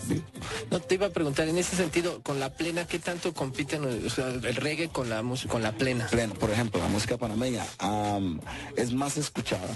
[0.09, 0.23] sí.
[0.71, 4.11] No te iba a preguntar, en ese sentido, con la plena, ¿qué tanto compiten o
[4.11, 6.07] sea, el reggae con la música, con la plena?
[6.09, 8.41] Pleno, por ejemplo, la música panameña am,
[8.77, 9.69] es más escuchada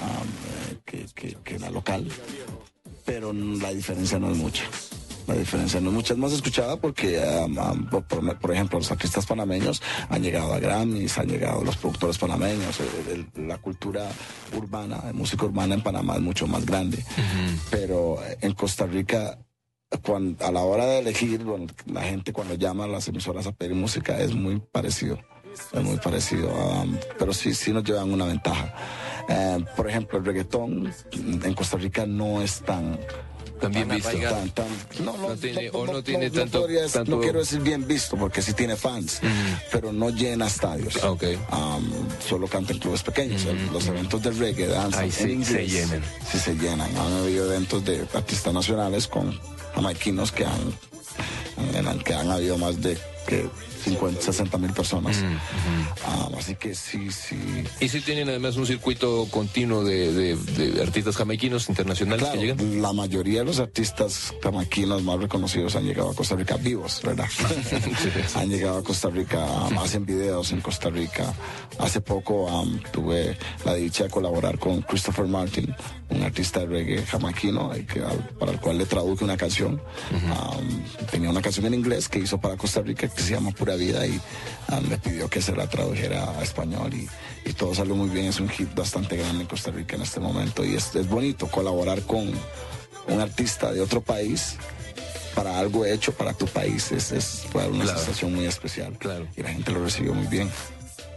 [0.00, 2.08] eh, que, que- que la local,
[3.08, 4.64] pero la diferencia no es mucha.
[5.26, 7.18] La diferencia no es mucha, es más escuchada porque,
[7.90, 9.80] por, por- por ejemplo, los artistas panameños
[10.10, 14.08] han llegado a Grammys, han llegado los productores panameños, el- el- la cultura
[14.54, 17.02] urbana, de música urbana en Panamá es mucho más grande,
[17.70, 19.38] pero eh, en Costa Rica
[20.40, 23.74] a la hora de elegir, bueno, la gente cuando llama a las emisoras a pedir
[23.74, 25.18] música es muy parecido.
[25.72, 28.72] Es muy parecido, um, pero sí, sí nos llevan una ventaja.
[29.28, 32.98] Eh, por ejemplo, el reggaetón en Costa Rica no es tan...
[33.60, 34.08] También visto.
[34.08, 34.36] arraigado.
[34.36, 37.58] tan- tan- no, No tiene- o no tiene tanto- podría dec- tanto- no quiero decir
[37.60, 39.20] bien visto, porque sí tiene fans,
[39.72, 40.96] pero no llena estadios.
[41.02, 41.24] Ah, ok.
[41.52, 41.90] Um,
[42.24, 43.44] solo canta en clubes pequeños.
[43.72, 46.02] Los eventos de reggae, danza, en sí se inglés, llenan.
[46.30, 46.96] Sí se llenan.
[46.96, 49.36] Han habido eventos de artistas nacionales con
[49.74, 50.72] jamaiquinos que han,
[51.74, 53.48] en el que han habido más de que
[53.88, 55.16] 50, 60 mil personas.
[56.06, 57.36] Ah, así que sí, sí.
[57.80, 62.46] Y sí tienen además un circuito continuo de, de- de artistas jamaiquinos internacionales Claro, que
[62.46, 62.82] llegan.
[62.82, 67.28] la mayoría de los artistas jamaiquinos más reconocidos han llegado a Costa Rica vivos, ¿verdad?
[68.34, 71.32] han llegado a Costa Rica, um, hacen videos en Costa Rica.
[71.78, 75.74] Hace poco um, tuve la dicha de colaborar con Christopher Martin,
[76.10, 78.02] un artista de reggae jamaiquino, que,
[78.38, 79.80] para el cual le traduje una canción.
[80.12, 83.76] Um, tenía una canción en inglés que hizo para Costa Rica que se llama Pura
[83.78, 84.20] Vida y
[84.72, 87.08] um, me pidió que se la tradujera a español y,
[87.48, 88.26] y todo salió muy bien.
[88.26, 91.46] Es un hit bastante grande en Costa Rica en este momento y es, es bonito
[91.48, 92.30] colaborar con
[93.08, 94.56] un artista de otro país
[95.34, 96.92] para algo hecho para tu país.
[96.92, 97.98] Es, es fue una Claro.
[97.98, 98.98] sensación muy especial.
[98.98, 99.26] Claro.
[99.36, 100.50] Y la gente lo recibió muy bien.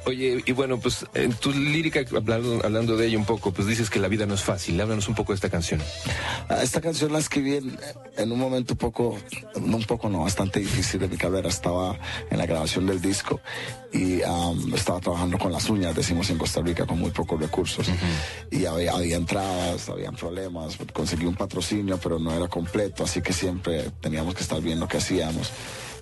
[0.06, 3.90] Oye, y bueno, pues en tu lírica, hablando, hablando de ello un poco, pues dices
[3.90, 4.80] que la vida no es fácil.
[4.82, 5.80] Háblanos un poco de esta canción.
[6.50, 7.78] Ah, Esta canción la escribí en,
[8.18, 9.18] en un momento un poco,
[9.62, 11.50] no un poco, no, bastante difícil de mi carrera.
[11.50, 12.00] Estaba
[12.32, 13.42] en la grabación del disco
[13.94, 17.88] y am, estaba trabajando con las uñas, decimos en Costa Rica, con muy pocos recursos.
[18.50, 20.78] Y había, había entradas, habían problemas.
[20.94, 24.98] Conseguí un patrocinio, pero no era completo, así que siempre teníamos que estar viendo qué
[24.98, 25.52] hacíamos.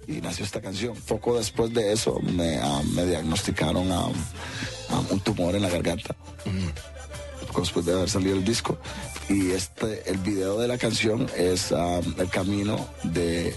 [0.10, 0.96] Y nació esta canción.
[1.08, 2.60] Poco después de eso me,
[2.96, 4.14] me diagnosticaron am,
[5.12, 6.16] un tumor en la garganta
[7.48, 8.78] poco después de haber salido el disco.
[9.28, 13.56] Y este, el video de la canción es um, el camino de,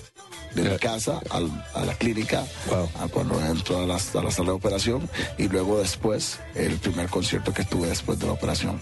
[0.54, 2.88] de mi casa al- a la clínica, Wow.
[3.00, 7.08] a cuando entro a la, a la sala de operación y luego después el primer
[7.10, 8.80] concierto que tuve después de la operación,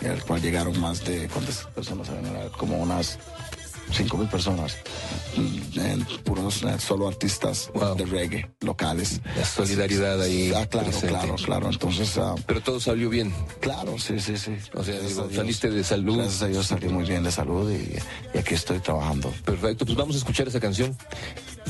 [0.00, 2.08] en el cual llegaron más de, ¿cuántas personas
[2.56, 3.18] Como unas
[3.92, 4.76] cinco mil personas,
[5.36, 7.96] mm, puros eh, solo artistas Wow.
[7.96, 9.20] de reggae locales.
[9.36, 11.08] La solidaridad ahí Ah, claro, presente.
[11.08, 11.68] claro, claro.
[11.70, 13.32] Entonces, ah, Pero todo salió bien.
[13.60, 14.56] Claro, sí, sí, sí.
[14.74, 16.16] O sea, digo, saliste de salud.
[16.18, 17.96] Gracias a Dios salí muy bien de salud y,
[18.34, 19.32] y aquí estoy trabajando.
[19.44, 20.96] Perfecto, pues vamos a escuchar esa canción.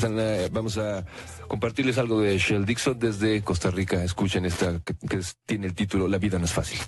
[0.01, 1.05] Eh, Vamos a
[1.49, 4.01] compartirles algo de Shell Dixon desde Costa Rica.
[4.03, 4.95] Escuchen esta que,
[5.45, 6.79] tiene el título La vida no es fácil.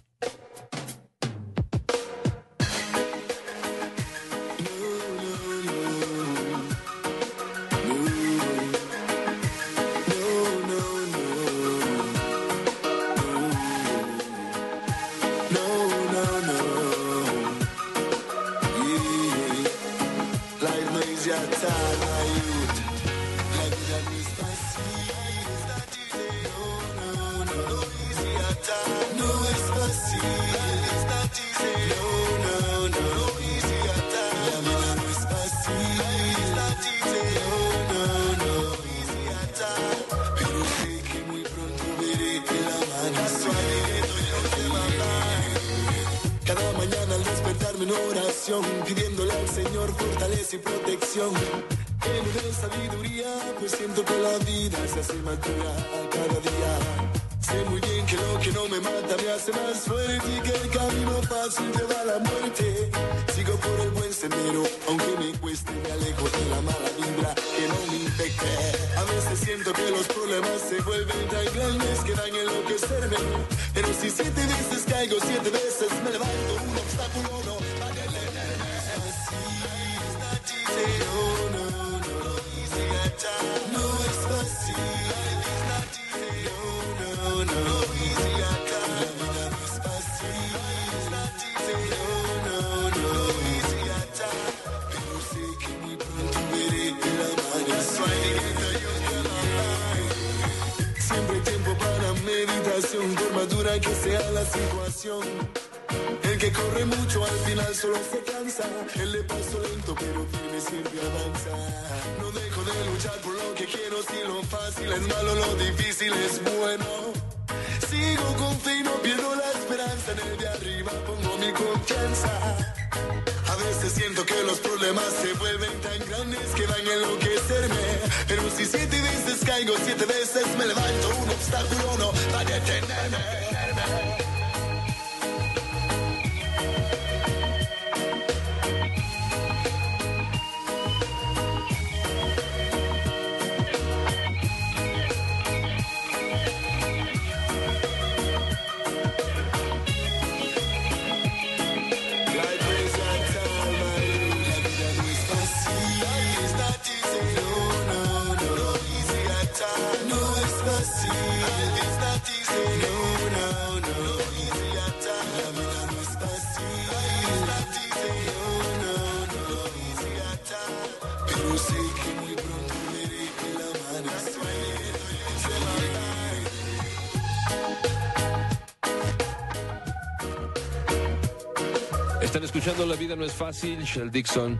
[182.21, 184.57] Están escuchando La vida no es fácil, Shell Dixon,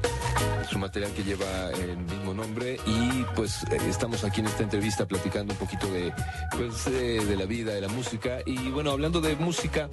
[0.70, 5.06] su material que lleva el mismo nombre y pues eh, estamos aquí en esta entrevista
[5.06, 6.12] platicando un poquito de
[6.52, 9.88] pues eh, de la vida, de la música y bueno, hablando de música,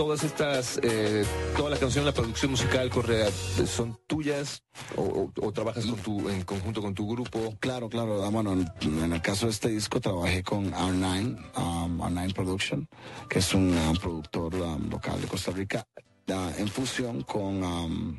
[0.00, 3.30] todas estas, eh, toda la canción, la producción musical, Correa,
[3.66, 4.62] ¿son tuyas
[4.96, 7.54] o, trabajas en conjunto con tu grupo?
[7.60, 8.24] Claro, claro.
[8.24, 12.88] ah, bueno, en, el caso de este disco trabajé con R9, um, R9 Production,
[13.28, 15.86] que es un um, productor um, local de Costa Rica,
[16.32, 18.18] ah, en fusión con um,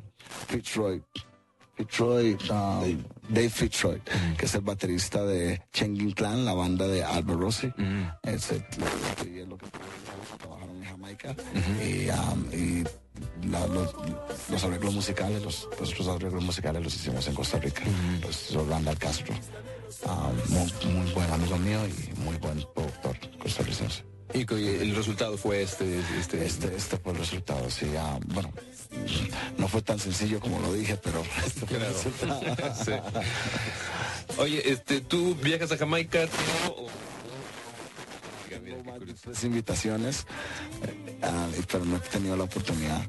[0.49, 1.01] Fitzroy,
[1.77, 4.01] Fitzroy, um, Dave Fitzroy,
[4.37, 7.67] que es el baterista de Chengin Clan, la banda de Albert Rossi.
[7.67, 9.67] Lo que- lo que
[10.37, 11.35] trabajaron en Jamaica.
[11.83, 12.83] Y, um, y
[13.49, 13.93] la- los,
[14.49, 17.83] los arreglos musicales, los, los otros arreglos musicales los hicimos en Costa Rica.
[18.21, 19.33] Los hizo Randall Castro.
[20.05, 24.03] Um, muy, muy buen amigo mío y muy buen productor costarricense.
[24.33, 27.85] Y el resultado fue este, este, Este, este fue el resultado, sí.
[27.99, 28.49] ah, bueno,
[29.57, 32.41] no fue tan sencillo como lo dije, pero este fue el resultado.
[32.85, 32.91] Sí.
[34.37, 36.27] Oye, este, ¿tú viajas a Jamaica?
[39.43, 40.25] Invitaciones,
[40.85, 43.01] eh, ah, y- pero no he tenido la oportunidad.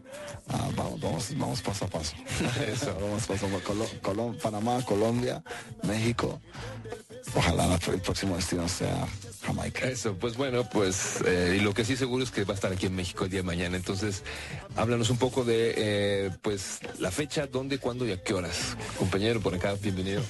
[0.49, 2.15] Ah, vamos, vamos, vamos paso a paso.
[2.73, 2.95] Eso.
[3.01, 3.65] vamos paso a paso.
[3.65, 5.43] Colo- Colom- Panamá, Colombia,
[5.85, 6.41] México.
[7.35, 9.07] Ojalá el próximo destino sea
[9.43, 9.87] Jamaica.
[9.89, 12.73] Eso, pues bueno, pues eh, y lo que sí seguro es que va a estar
[12.73, 13.77] aquí en México el día de mañana.
[13.77, 14.23] Entonces,
[14.77, 18.77] háblanos un poco de eh, pues la fecha, dónde, cuándo y a qué horas.
[18.99, 20.21] Compañero, por acá, bienvenido.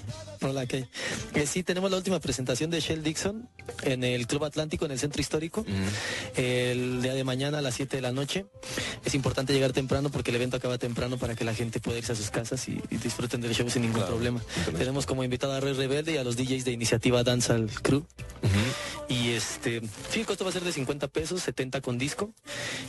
[0.42, 0.86] Hola, Kay.
[1.34, 3.48] Eh, sí, tenemos la última presentación de Shell Dixon
[3.82, 5.41] en el Club Atlántico, en el Centro Histórico,
[6.36, 8.46] el día de mañana a las 7 de la noche.
[9.04, 12.12] Es importante llegar temprano porque el evento acaba temprano para que la gente pueda irse
[12.12, 14.42] a sus casas y, y disfruten del show sin ningún Claro, problema.
[14.76, 18.04] Tenemos como invitado a Rey Rebelde y a los DJs de Iniciativa Danza al Crew.
[19.08, 22.32] Y este, sí, el costo va a ser de 50 pesos, 70 con disco.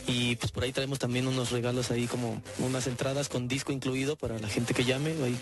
[0.06, 4.16] Y pues por ahí traemos también unos regalos ahí como unas entradas con disco incluido
[4.16, 5.10] para la gente que llame.
[5.22, 5.36] Ahí,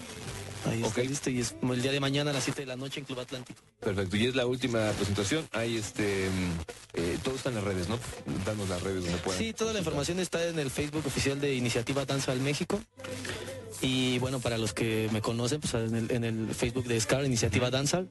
[0.66, 1.08] ahí está Ok.
[1.08, 1.30] listo.
[1.30, 3.60] Y es el día de mañana a las 7 de la noche en Club Atlántico.
[3.80, 5.48] Perfecto, y es la última presentación.
[5.52, 6.50] Hay este, mm,
[6.94, 7.98] eh, todo está en las redes, ¿no?
[8.44, 9.40] Danos las redes donde puedan.
[9.40, 12.80] Sí, toda la información está en el Facebook oficial de Iniciativa Danza al México.
[13.80, 17.24] Y bueno, para los que me conocen, pues en el, en el Facebook de SCAR,
[17.24, 18.04] Iniciativa Danza.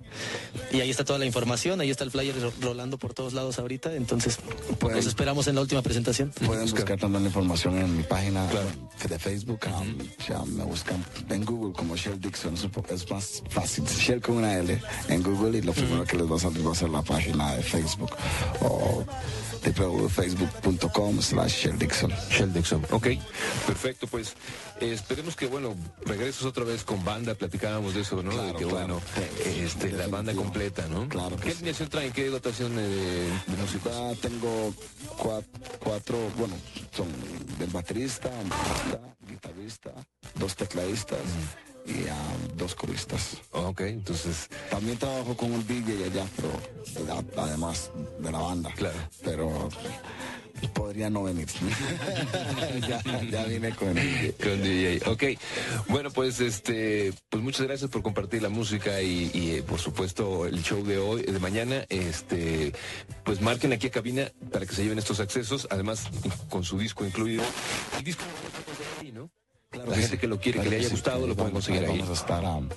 [0.72, 3.59] Y ahí está toda la información, ahí está el flyer ro- rolando por todos lados
[3.59, 3.93] ahorita.
[3.95, 4.38] Entonces,
[4.80, 6.32] Pueden- los esperamos en la última presentación.
[6.45, 8.45] Pueden buscar también la información en mi página
[9.07, 9.59] de Facebook.
[9.80, 9.97] um,
[10.28, 12.55] ya me buscan en Google como Shell Dixon.
[12.89, 13.84] Es, más fácil.
[13.99, 16.72] Shell con una L en Google y lo primero que les va a salir va
[16.72, 18.12] a ser la página de Facebook
[18.62, 19.05] o
[19.64, 22.12] www.facebook.com slash Shell Dixon.
[22.30, 22.86] Shell Dixon.
[22.91, 23.07] Ok,
[23.68, 24.34] perfecto, pues
[24.80, 28.32] eh, esperemos que, bueno, regreses otra vez con banda, platicábamos de eso, ¿no?
[28.32, 28.72] Claro, de que, claro.
[28.72, 29.01] bueno,
[29.43, 31.07] Sí, este, la banda completa, ¿no?
[31.09, 31.57] Claro que ¿Qué sí.
[31.57, 32.12] alineación traen?
[32.12, 33.91] ¿Qué dotación de, de músicos?
[33.93, 34.74] Ya tengo
[35.18, 35.43] cua-
[35.80, 36.55] cuatro, bueno,
[36.95, 37.07] son
[37.59, 38.30] del baterista,
[39.28, 39.91] guitarrista,
[40.36, 41.20] dos tecladistas
[41.86, 43.38] y um, dos coristas.
[43.52, 48.72] Ok, entonces, También trabajo con un DJ allá, pero a- además de la banda.
[48.76, 48.98] Claro.
[49.24, 49.70] Pero
[50.74, 51.48] podría no venir.
[52.88, 54.34] ya, ya vine con DJ.
[54.34, 55.02] con DJ.
[55.10, 55.24] Ok,
[55.88, 60.46] bueno, pues este, pues muchas gracias por compartir la música y, y, eh, por supuesto
[60.46, 61.86] el show de hoy, de mañana.
[61.90, 62.74] Este,
[63.24, 66.04] pues marquen aquí a cabina para que se lleven estos accesos, además
[66.50, 67.44] con su disco incluido.
[67.98, 68.24] El disco
[69.14, 69.30] lo
[69.72, 71.97] la gente que lo quiere, que le haya sí, gustado, lo pueden conseguir ahí.
[71.99, 72.67] Vamos a estar um, um,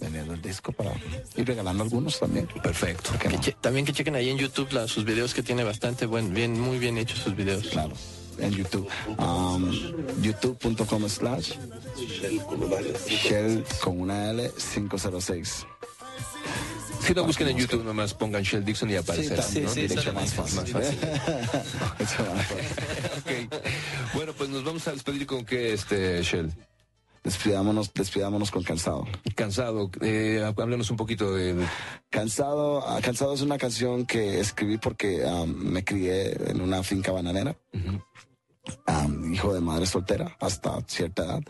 [0.00, 0.92] vendiendo el disco para
[1.36, 2.46] ir regalando algunos también.
[2.62, 3.10] Perfecto.
[3.10, 3.40] ¿Por qué Que no?
[3.42, 6.58] che- también que chequen ahí en YouTube la- sus videos que tiene bastante buen, bien,
[6.60, 7.66] muy bien hechos sus videos.
[7.66, 7.92] Claro,
[8.38, 8.88] en YouTube.
[9.18, 9.72] Um,
[10.22, 11.54] YouTube.com slash
[13.08, 15.66] Shell con una L 506.
[17.04, 19.68] Si lo busquen en YouTube, nomás pongan Shell Dixon y aparecerá, Sí, ¿no?
[19.72, 20.74] sí, sale más, fácil.
[21.98, 22.24] Eso
[24.66, 26.52] vamos a despedir con qué, este, Shell.
[27.22, 29.04] Despidámonos, despidámonos con cansado.
[29.34, 29.90] Cansado.
[30.00, 31.56] Eh, háblanos un poquito de,
[32.08, 37.10] Cansado, ah, Cansado es una canción que escribí porque um, me crié en una finca
[37.10, 41.40] bananera, um, hijo de madre soltera hasta cierta edad,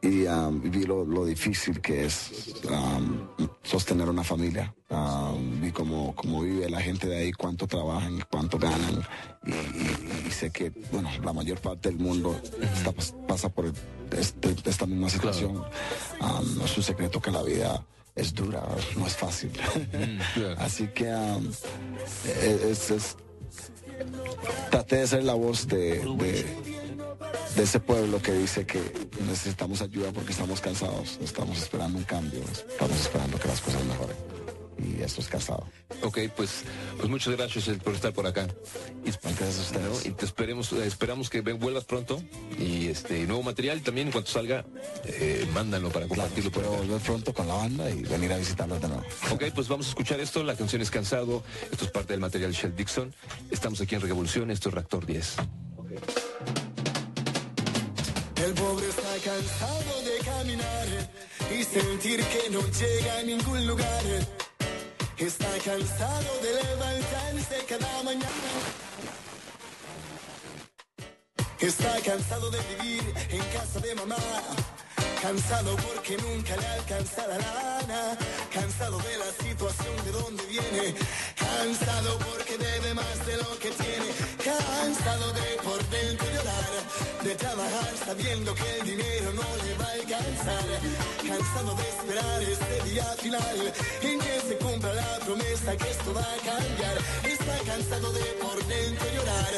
[0.00, 3.26] y um, vi lo, lo difícil que es um,
[3.62, 4.72] sostener una familia.
[4.90, 9.02] Um, vi cómo, cómo vive la gente de ahí, cuánto trabajan y cuánto ganan,
[9.44, 12.92] y, y- y sé que bueno, la mayor parte del mundo está-
[13.26, 13.72] pasa por
[14.12, 15.56] este- esta misma situación.
[16.20, 17.84] Um, no es un secreto que la vida
[18.14, 18.62] es dura,
[18.96, 19.50] no es fácil.
[20.34, 20.54] claro.
[20.60, 21.50] Así que um,
[22.24, 23.16] e- es, es-
[24.70, 26.46] traté de ser la voz de, de,
[27.56, 28.80] de ese pueblo que dice que
[29.26, 32.40] necesitamos ayuda porque estamos cansados, estamos esperando un cambio,
[32.70, 34.16] estamos esperando que las cosas mejoren.
[34.78, 35.66] Y esto es cansado.
[36.02, 36.62] Ok, pues,
[36.96, 38.46] pues muchas gracias Shell, por estar por acá.
[39.04, 40.04] Y, Gracias a ustedes.
[40.04, 40.10] ¿no?
[40.10, 42.22] y te esperemos, eh, esperamos que vuelvas pronto.
[42.60, 44.64] Y este nuevo material también, en cuanto salga,
[45.04, 46.76] eh, mándalo para Claro, compartirlo por acá.
[46.76, 49.02] volver pronto con la banda y venir a visitarlos de nuevo.
[49.32, 50.44] Ok, pues vamos a escuchar esto.
[50.44, 51.42] La canción es Cansado.
[51.72, 53.12] Esto es parte del material Shell Dixon.
[53.50, 54.52] Estamos aquí en Revolución.
[54.52, 55.36] Esto es Reactor 10.
[58.44, 60.86] El pobre está cansado de caminar
[61.50, 64.04] y sentir que no llega a ningún lugar.
[65.16, 68.28] Está cansado de levantarse cada mañana.
[71.58, 74.16] Está cansado de vivir en casa de mamá,
[75.20, 78.16] Cansado porque nunca le alcanza la lana.
[78.54, 80.94] Cansado de la situación de donde viene.
[81.36, 84.06] Cansado porque debe más de lo que tiene.
[84.44, 85.67] Cansado de.
[87.24, 90.64] De trabajar sabiendo que el dinero no le va a alcanzar.
[91.26, 93.72] Cansado de esperar este día final.
[94.02, 96.96] En que se cumpla la promesa que esto va a cambiar.
[97.24, 99.52] Está cansado de por dentro llorar.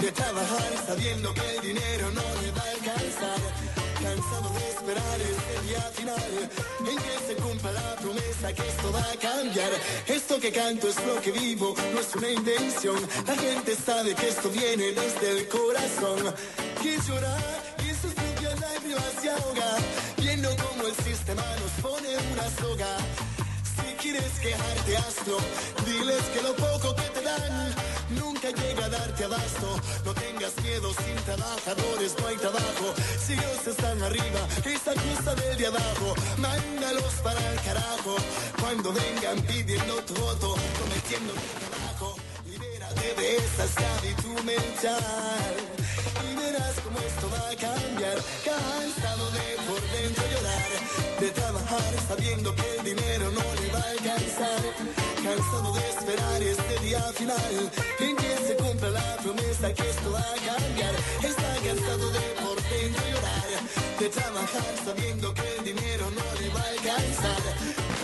[0.00, 3.85] De trabajar sabiendo que el dinero no le va a alcanzar.
[4.06, 9.00] Cansado de esperar este día final en que se cumpla la promesa que esto va
[9.00, 9.72] a cambiar.
[10.06, 12.96] Esto que canto es lo que vivo, no es una invención.
[13.26, 16.32] La gente sabe que esto viene desde el corazón.
[16.80, 17.36] Que llora
[17.84, 19.76] y sus propias lágrimas se ahoga,
[20.18, 22.96] viendo cómo el sistema nos pone una soga.
[23.74, 25.38] Si quieres quejarte, hazlo.
[25.84, 27.74] Diles que lo poco que te dan
[28.10, 29.80] nunca llega a darte abasto.
[30.04, 32.94] No tengas miedo, sin trabajadores no hay trabajo.
[33.24, 36.14] Si ellos están arriba, es a costa del de abajo.
[36.38, 38.16] Mándalos para el carajo.
[38.60, 42.16] Cuando vengan pidiendo tu voto, prometiendo tu trabajo.
[42.48, 45.54] Libérate de esa esclavitud mental.
[46.26, 48.16] Y verás cómo esto va a cambiar.
[48.44, 50.70] Cansado de por dentro llorar.
[51.20, 53.55] De trabajar sabiendo que el dinero no
[54.16, 57.70] Cansado de esperar este día final.
[58.00, 60.94] En que se cumpla la promesa que esto va a cambiar.
[61.22, 63.48] Está cansado de por dentro llorar.
[64.00, 67.42] De trabajar sabiendo que el dinero no le va a alcanzar.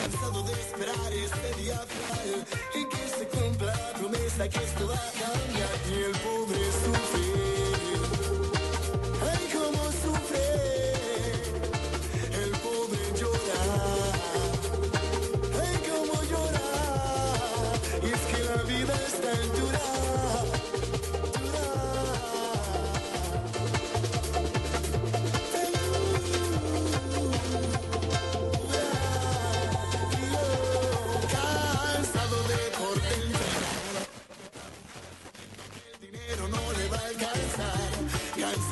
[0.03, 2.47] Cansado de esperar este día final.
[2.75, 5.75] En que se cumpla la promesa que esto va a cambiar.
[5.89, 6.62] Y el pobre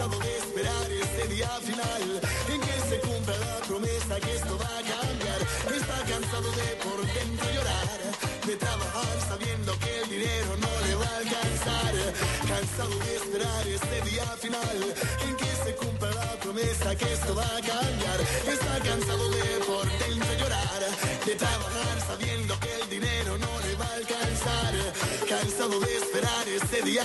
[0.00, 4.64] Cansado de esperar ese día final en que se cumpla la promesa que esto va
[4.64, 5.40] a cambiar.
[5.76, 7.98] Está cansado de por dentro llorar,
[8.46, 11.92] de trabajar sabiendo que el dinero no le va a alcanzar.
[12.48, 14.78] Cansado de esperar este día final
[15.28, 18.20] en que se cumpla la promesa que esto va a cambiar.
[18.48, 20.80] Está cansado de por dentro llorar,
[21.26, 22.59] de trabajar sabiendo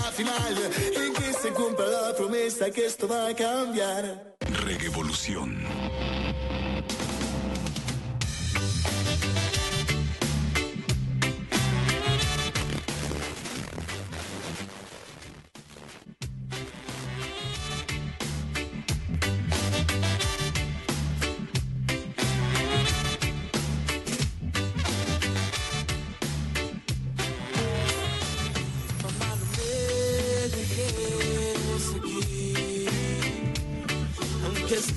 [0.01, 0.55] final
[0.95, 4.35] en que se cumpla la promesa que esto va a cambiar.
[4.65, 5.63] Revolución.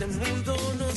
[0.09, 0.88] Aunque este mundo no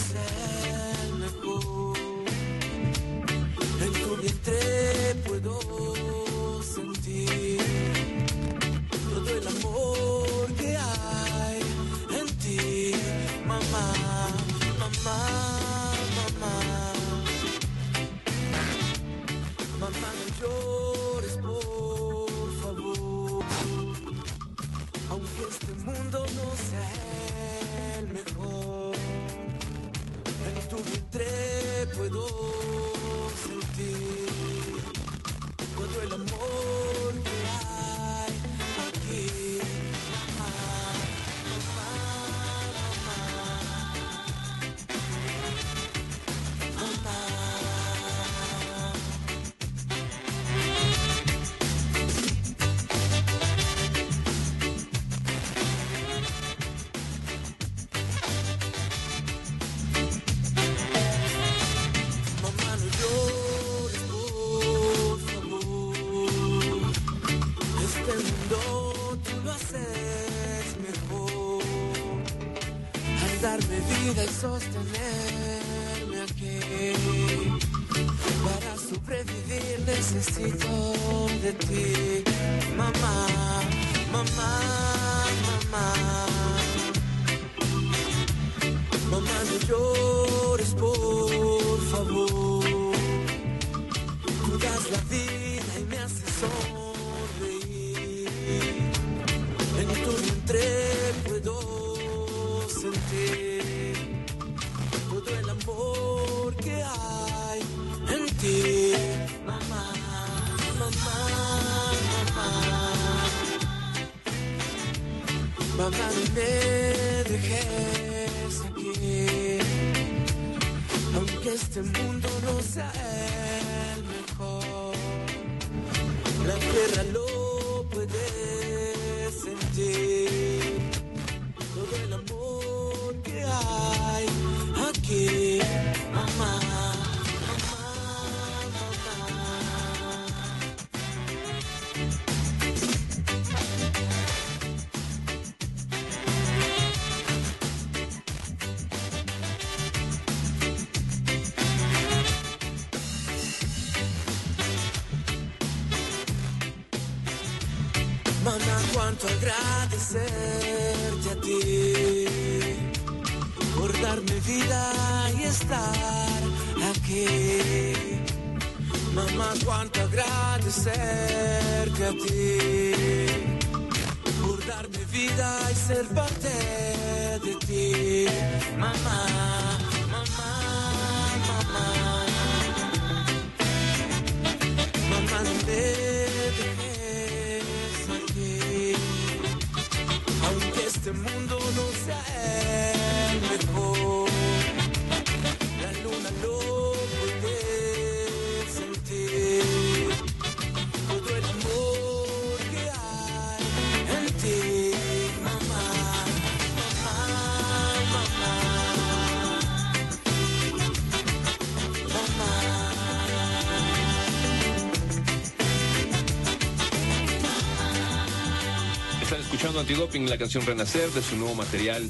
[219.92, 222.10] Antidoping, la canción Renacer de su nuevo material.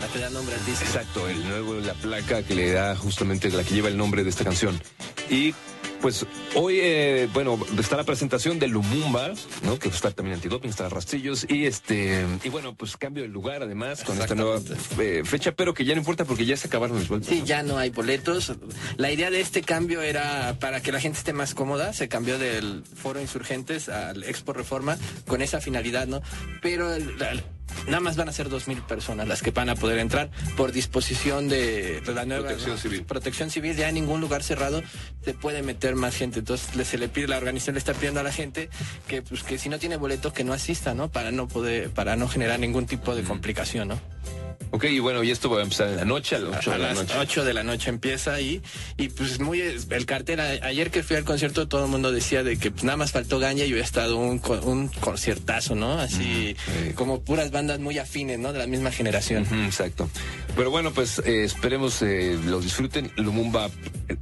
[0.00, 0.84] La que da nombre al disco.
[0.84, 4.30] Exacto, el nuevo, la placa que le da justamente la que lleva el nombre de
[4.30, 4.80] esta canción.
[5.30, 5.54] Y
[6.04, 6.26] pues
[6.56, 9.32] hoy, eh, bueno, está la presentación de Lumumba,
[9.62, 9.78] ¿no?
[9.78, 11.46] Que está también Antidoping, está Rastrillos.
[11.48, 14.60] Y este, y bueno, pues cambio de lugar además con esta nueva
[14.98, 17.30] eh, fecha, pero que ya no importa porque ya se acabaron los boletos.
[17.30, 18.52] Sí, ya no hay boletos.
[18.96, 21.92] La idea de este cambio era para que la gente esté más cómoda.
[21.92, 24.96] Se cambió del Foro Insurgentes al Expo Reforma
[25.26, 26.22] con esa finalidad, ¿no?
[26.62, 27.16] Pero el-
[27.86, 30.70] nada más van a ser dos mil personas las que van a poder entrar por
[30.70, 33.02] disposición de la nueva Protección Civil.
[33.04, 33.74] Protección Civil.
[33.76, 34.82] Ya en ningún lugar cerrado
[35.24, 36.38] se puede meter más gente.
[36.38, 38.68] Entonces se le pide, la organización le está pidiendo a la gente
[39.08, 41.10] que, pues, que si no tiene boletos que no asista, ¿no?
[41.10, 44.00] Para no poder, para no generar ningún tipo de complicación, ¿no?
[44.70, 46.74] Ok, y bueno, y esto va a empezar en la noche, a las 8 a
[46.74, 47.14] de la las noche.
[47.18, 48.60] 8 de la noche empieza ahí
[48.96, 52.42] y pues muy el cartel a- ayer que fui al concierto todo el mundo decía
[52.42, 55.98] de que pues, nada más faltó Gaña y hubiera estado un, un conciertazo, ¿no?
[55.98, 56.56] Así
[56.94, 58.52] como puras bandas muy afines, ¿no?
[58.52, 59.46] De la misma generación.
[59.64, 60.08] Exacto.
[60.56, 63.10] Pero bueno, pues eh, esperemos eh, lo disfruten.
[63.16, 63.70] Lumumba,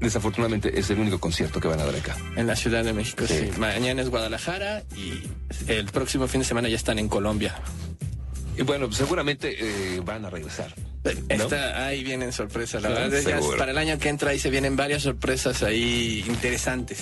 [0.00, 2.16] desafortunadamente, es el único concierto que van a dar acá.
[2.36, 3.34] En la Ciudad de México, sí.
[3.52, 3.58] Sí.
[3.58, 5.22] Mañana es Guadalajara y
[5.70, 7.54] el próximo fin de semana ya están en Colombia.
[8.56, 10.74] Y bueno, pues, seguramente eh, van a regresar.
[11.76, 13.20] ahí vienen sorpresas, la Sí, verdad.
[13.22, 13.58] seguro.
[13.58, 17.00] para el año que entra ahí se vienen varias sorpresas ahí interesantes.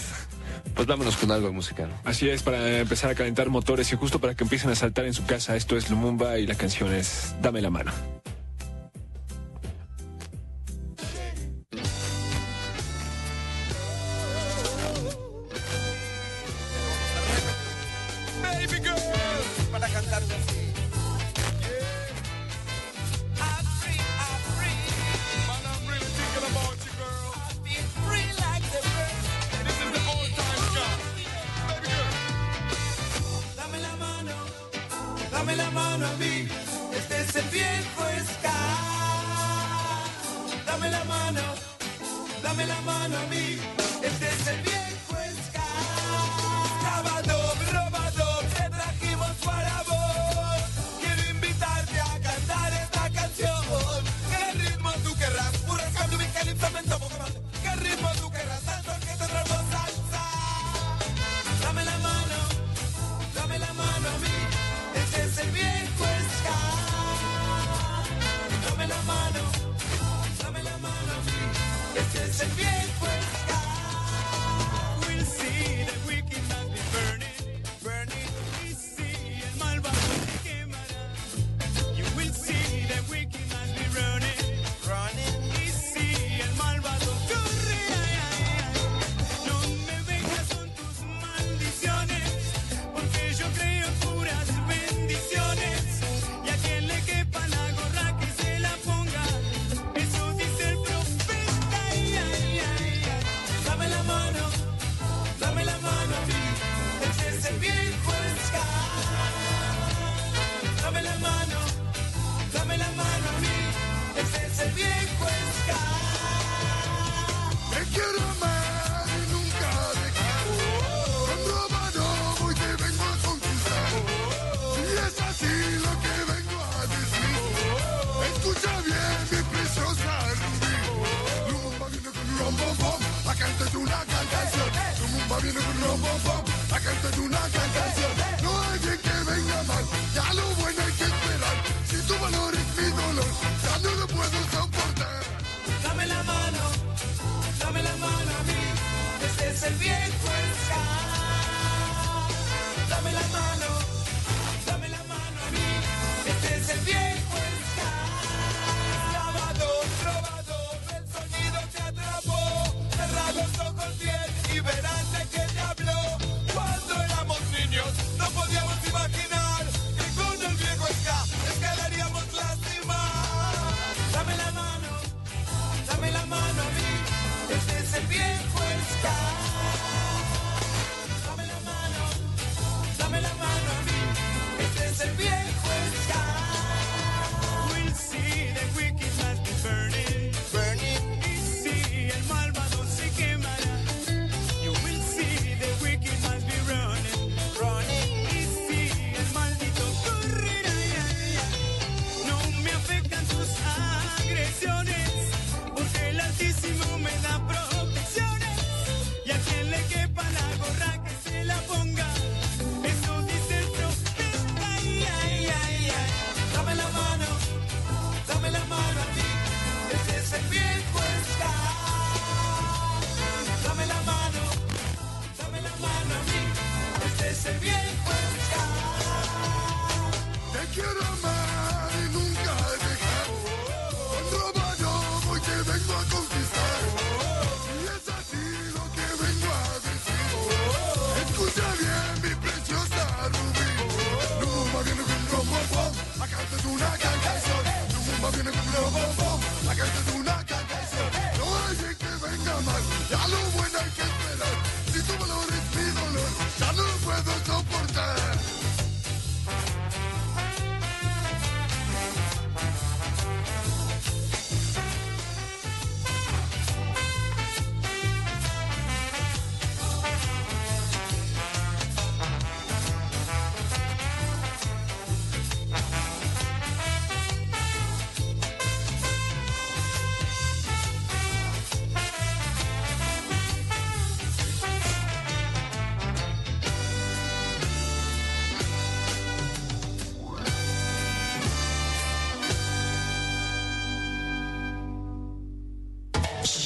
[0.74, 1.52] Pues vámonos con algo.
[1.52, 1.60] ¿no?
[2.04, 5.14] Así es, para empezar a calentar motores y justo para que empiecen a saltar en
[5.14, 5.56] su casa.
[5.56, 7.92] Esto es Lumumba y la canción es Dame la mano.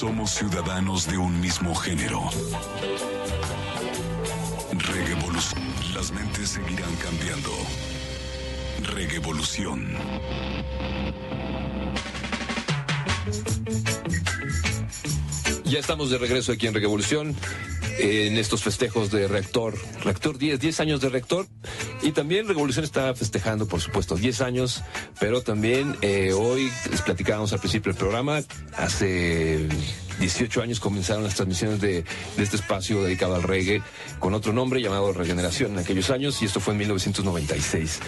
[0.04, 2.20] Somos ciudadanos de un mismo género.
[4.70, 5.62] Regevolución.
[5.94, 7.50] Las mentes seguirán cambiando.
[8.82, 9.96] Regevolución.
[15.64, 17.34] Ya estamos de regreso aquí en Revolución,
[17.98, 19.74] en estos festejos de Reactor.
[20.02, 21.46] Reactor 10, 10 años de Reactor.
[22.02, 24.82] Y también Revolución está festejando, por supuesto, 10 años,
[25.18, 28.42] pero también eh, hoy les platicábamos al principio del programa,
[28.76, 29.68] hace
[30.18, 32.04] 18 años comenzaron las transmisiones de,
[32.36, 33.82] de este espacio dedicado al reggae
[34.18, 38.00] con otro nombre llamado Regeneración en aquellos años y esto fue en 1996.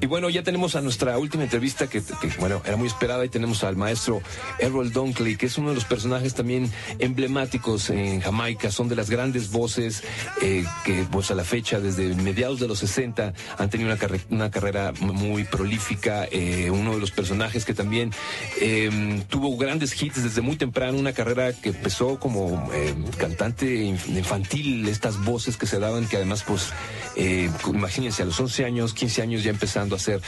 [0.00, 2.02] Y bueno, ya tenemos a nuestra última entrevista que,
[2.38, 4.22] bueno, era muy esperada y tenemos al maestro
[4.58, 9.10] Errol Dunkley, que es uno de los personajes también emblemáticos en Jamaica, son de las
[9.10, 10.02] grandes voces
[10.42, 13.98] eh, que pues a la fecha, desde mediados de los 60, han tenido una,
[14.30, 18.12] una carrera muy prolífica, eh, uno de los personajes que también
[18.60, 24.08] eh, tuvo grandes hits desde muy temprano, una carrera que empezó como eh, cantante inf-
[24.08, 26.70] infantil, estas voces que se daban, que además pues,
[27.16, 30.20] eh, imagínense, a los 11 años, 15 años ya empezando a hacer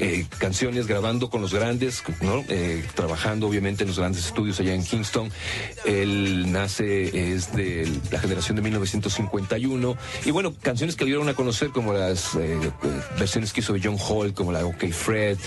[0.00, 2.44] eh, canciones, grabando con los grandes, ¿no?
[2.94, 5.30] Trabajando obviamente en los grandes estudios allá en Kingston.
[5.84, 9.96] Él nace, es de la generación de 1951.
[10.24, 12.30] Y bueno, canciones que le dieron a conocer como las
[13.18, 15.38] versiones que hizo John Hall, como la OK Fred.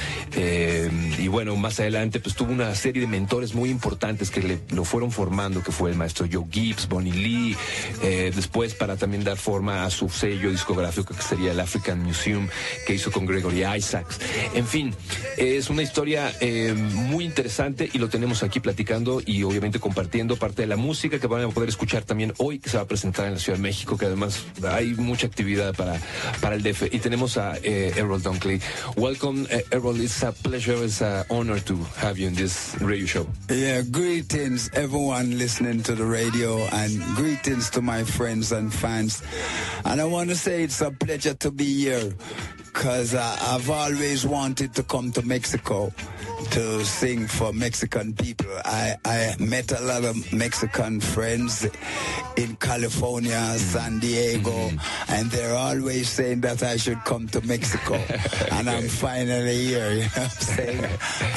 [1.20, 4.84] y bueno, más adelante pues tuvo una serie de mentores muy importantes que le, lo
[4.86, 7.56] fueron formando, que fue el maestro Joe Gibbs, Bonnie Lee,
[8.04, 12.50] eh, después para también dar forma a su sello discográfico que sería el African Museum,
[12.86, 14.20] que hizo con Gregory Isaacs.
[14.54, 14.94] En fin,
[15.38, 20.64] es una historia eh, muy interesante y lo tenemos aquí platicando y obviamente compartiendo parte
[20.64, 23.28] de la música que van a poder escuchar también hoy, que se va a presentar
[23.28, 25.98] en la Ciudad de México, que además hay mucha actividad para,
[26.42, 26.94] para el DF.
[26.94, 28.60] Y tenemos a eh, Errol Dunkley.
[28.98, 30.02] Welcome, Errol.
[30.02, 33.28] It's a pleasure, it's an honor to have you in this radio show.
[33.50, 39.22] Yeah, greetings everyone listening to the radio and greetings to my friends and fans.
[39.86, 42.14] And I want to say it's a pleasure to be here
[42.76, 45.94] because uh, I've always wanted to come to Mexico
[46.52, 48.52] to sing for Mexican people.
[48.66, 51.66] I, I met a lot of Mexican friends
[52.36, 54.72] in California, San Diego,
[55.08, 57.96] and they're always saying that I should come to Mexico.
[58.52, 60.86] and I'm finally here, you know what I'm saying?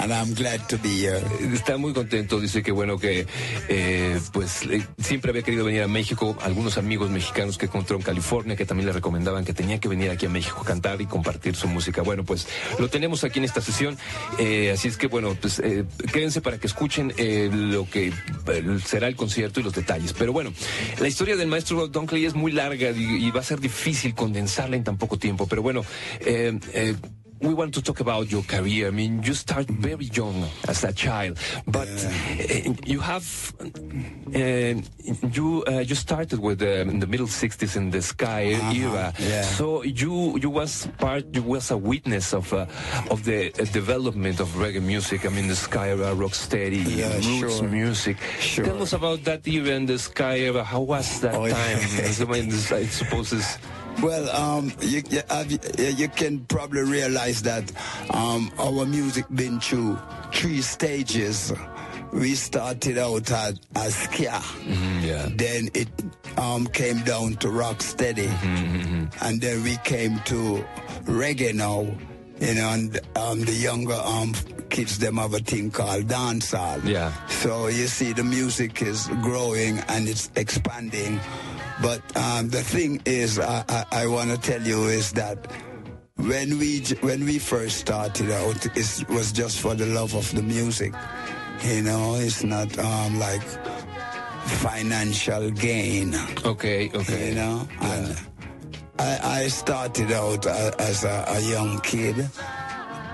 [0.03, 1.23] And I'm glad to be here.
[1.55, 3.27] Está muy contento, dice que bueno que
[3.69, 8.03] eh, pues eh, siempre había querido venir a México, algunos amigos mexicanos que encontró en
[8.03, 11.07] California que también le recomendaban que tenía que venir aquí a México a cantar y
[11.07, 12.03] compartir su música.
[12.03, 12.49] Bueno, pues
[12.79, 13.99] lo tenemos aquí en esta sesión,
[14.39, 15.61] eh, así es que bueno, pues
[16.13, 17.13] quédense para que escuchen
[17.73, 18.13] lo que
[18.85, 20.13] será el concierto y los detalles.
[20.13, 20.53] Pero bueno,
[21.01, 24.77] la historia del maestro Dunkley es muy larga y, y va a ser difícil condensarla
[24.77, 25.85] en tan poco tiempo, pero bueno,
[26.21, 26.95] eh,
[27.41, 28.89] we want to talk about your career.
[28.89, 33.27] I mean, you start very young as a child, but uh, you have
[33.61, 34.75] uh,
[35.33, 39.13] you uh, you started with uh, in the middle '60s in the Sky era.
[39.19, 39.43] yeah.
[39.43, 42.67] So you you was part you was a witness of uh,
[43.11, 45.25] of the uh, development of reggae music.
[45.27, 47.69] I mean, the Sky era, rocksteady, Yeah, roots sure.
[47.69, 48.17] music.
[48.41, 48.65] Sure.
[48.65, 50.65] Tell us about that era in the Sky era.
[50.65, 51.55] How was that Oh, yeah.
[51.55, 51.79] time?
[52.29, 53.59] I mean, I suppose it's
[54.03, 57.71] Well, um, you, you, have, you can probably realize that
[58.11, 59.99] um, our music been through
[60.33, 61.53] three stages.
[62.13, 64.43] We started out at, as ska,
[65.03, 65.29] yeah.
[65.35, 65.89] then it
[66.39, 68.31] um, came down to rock steady,
[69.21, 70.65] and then we came to
[71.05, 71.87] reggae now.
[72.41, 74.33] You know, and um, the younger um,
[74.71, 76.85] kids them have a thing called dancehall.
[76.85, 77.13] Yeah.
[77.27, 81.19] So you see, the music is growing and it's expanding.
[81.81, 85.51] But um, the thing is, I, I, I want to tell you is that
[86.17, 90.43] when we when we first started out, it was just for the love of the
[90.43, 90.93] music.
[91.63, 93.43] You know, it's not um, like
[94.63, 96.15] financial gain.
[96.45, 96.91] okay.
[96.93, 97.29] Okay.
[97.29, 98.19] You know, and
[98.99, 102.29] I, I started out uh, as a, a young kid.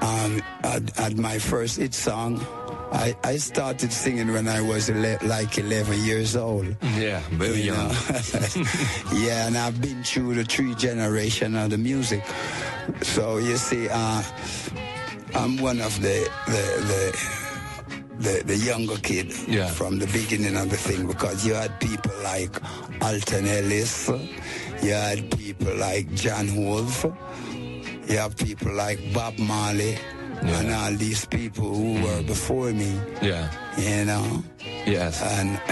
[0.00, 2.44] Um, at, at my first hit song,
[2.94, 6.76] I, I started singing when I was ele- like 11 years old.
[6.96, 7.90] Yeah, very You young.
[9.14, 12.24] yeah, and I've been through the three generation of the music.
[13.02, 14.22] So you see, uh,
[15.34, 17.34] I'm one of the the the
[18.18, 19.66] the, the younger kid Yeah.
[19.66, 22.54] from the beginning of the thing because you had people like
[23.02, 24.08] Alton Ellis,
[24.82, 27.04] you had people like John Wolfe,
[28.08, 29.98] you have people like Bob Marley,
[30.44, 32.26] and all these people who were mm.
[32.26, 32.92] before me,
[33.22, 33.48] Yeah.
[33.78, 34.42] You know.
[34.86, 35.22] Yes.
[35.22, 35.58] And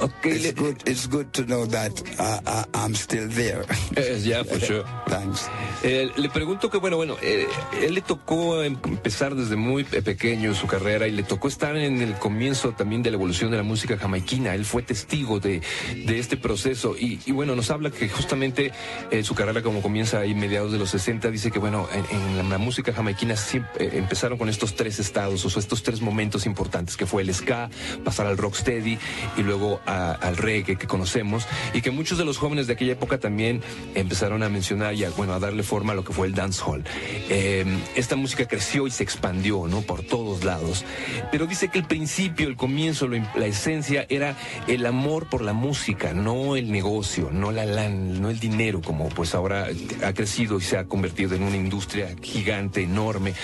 [0.00, 0.76] Okay, it's good.
[0.86, 1.90] It's good to know that
[2.20, 3.64] uh, uh, I'm still there.
[3.96, 4.84] Yes, yeah, for sure.
[5.08, 5.48] Thanks.
[5.82, 7.48] Eh, le pregunto que, bueno, bueno, eh,
[7.82, 11.76] él le tocó em- empezar desde muy pe- pequeño su carrera y le tocó estar
[11.76, 14.54] en el comienzo también de la evolución de la música jamaiquina.
[14.54, 15.62] Él fue testigo de,
[16.06, 18.70] de este proceso y, y, bueno, nos habla que justamente
[19.10, 22.36] eh, su carrera como comienza ahí mediados de los 60, dice que, bueno, en, en
[22.36, 26.00] la, la música jamaiquina siempre, eh, empezaron con estos tres estados, o sea, estos tres
[26.00, 27.70] momentos importantes, que fue el ska,
[28.04, 28.98] pasar al rocksteady
[29.36, 32.92] y luego a- al reggae que conocemos y que muchos de los jóvenes de aquella
[32.92, 33.62] época también
[33.94, 36.84] empezaron a mencionar y a, bueno, a darle forma a lo que fue el dancehall.
[37.28, 37.64] Eh,
[37.94, 39.82] esta música creció y se expandió, ¿no?
[39.82, 40.84] Por todos lados.
[41.30, 45.52] Pero dice que el principio, el comienzo, lo la esencia era el amor por la
[45.52, 49.68] música, no el negocio, no la no el dinero, como pues ahora
[50.04, 53.34] ha crecido y se ha convertido en una industria gigante, enorme.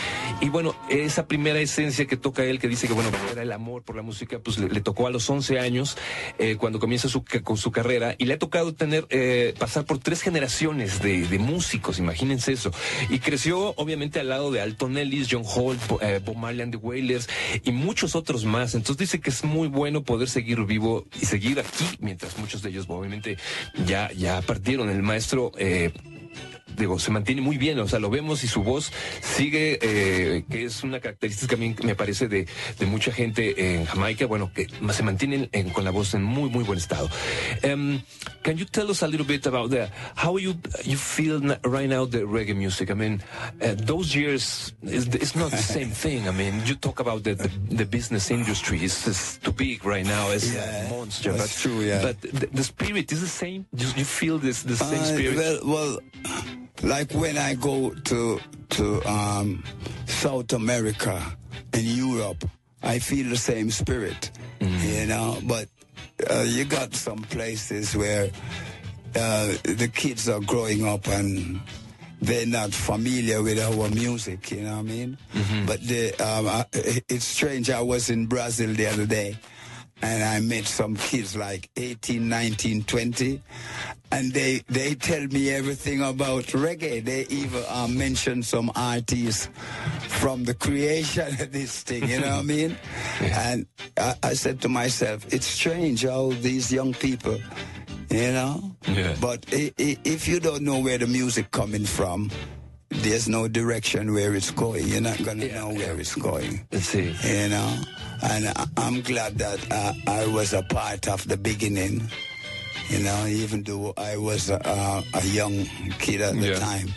[0.40, 3.82] Y bueno, esa primera esencia que toca él, que dice que bueno, era el amor
[3.82, 5.96] por la música, pues le, tocó a los 11 años,
[6.38, 9.98] eh, cuando comienza su, con su carrera, y le ha tocado tener, eh, pasar por
[9.98, 12.70] tres generaciones de, de músicos, imagínense eso.
[13.10, 16.78] Y creció, obviamente, al lado de Alton Ellis, John Holt, Bo- eh, Marley and the
[16.78, 17.28] Wailers,
[17.64, 18.74] y muchos otros más.
[18.74, 22.70] Entonces dice que es muy bueno poder seguir vivo y seguir aquí, mientras muchos de
[22.70, 23.36] ellos, obviamente,
[23.86, 24.88] ya, ya partieron.
[24.90, 25.92] El maestro, eh,
[26.76, 28.92] digo, se mantiene muy bien, o sea, lo vemos y su voz
[29.22, 32.46] sigue, eh, que es una característica también que me parece de,
[32.78, 36.50] de mucha gente en Jamaica, bueno, que se mantienen en- con la voz en muy,
[36.50, 37.08] muy buen estado.
[37.62, 38.00] Um,
[38.42, 39.90] can you tell us a little bit about that?
[40.16, 42.90] How you you feel right now the reggae music?
[42.90, 43.22] I mean,
[43.62, 46.28] uh, those years, is it's not the same thing.
[46.28, 50.04] I mean, you talk about the, the, the business industry, it's, it's too big right
[50.06, 51.32] now, it's Yeah, a monster.
[51.32, 52.02] that's but, true, yeah.
[52.02, 53.66] But the, the spirit is the same?
[53.76, 55.36] You, you feel this the same Uh, spirit?
[55.36, 55.98] well, well,
[56.82, 59.62] like when I go to to um,
[60.06, 61.20] South America
[61.72, 62.44] and Europe,
[62.82, 64.30] I feel the same spirit,
[64.60, 65.38] you know.
[65.44, 65.68] But
[66.30, 68.30] uh, you got some places where
[69.14, 71.60] uh, the kids are growing up and
[72.20, 75.18] they're not familiar with our music, you know what I mean?
[75.66, 77.68] But the, um, I, it's strange.
[77.70, 79.36] I was in Brazil the other day
[80.04, 83.42] and I met some kids like 18, 19, 20,
[84.12, 87.02] and they they tell me everything about reggae.
[87.02, 89.48] They even uh, mention some artists
[90.08, 92.06] from the creation of this thing.
[92.08, 92.76] You know what I mean?
[93.22, 93.66] And
[93.96, 97.38] I, I said to myself, it's strange how these young people,
[98.10, 98.76] you know.
[98.86, 99.16] Yeah.
[99.20, 102.30] But if you don't know where the music coming from.
[103.02, 104.86] There's no direction where it's going.
[104.88, 107.14] You're not gonna know where it's going Let's see.
[107.22, 107.76] you know.
[108.22, 112.08] And I, I'm glad that uh, I was a part of the beginning,
[112.88, 115.64] you know, even though I was a, a, young
[115.98, 116.58] kid at the Yeah.
[116.58, 116.88] time,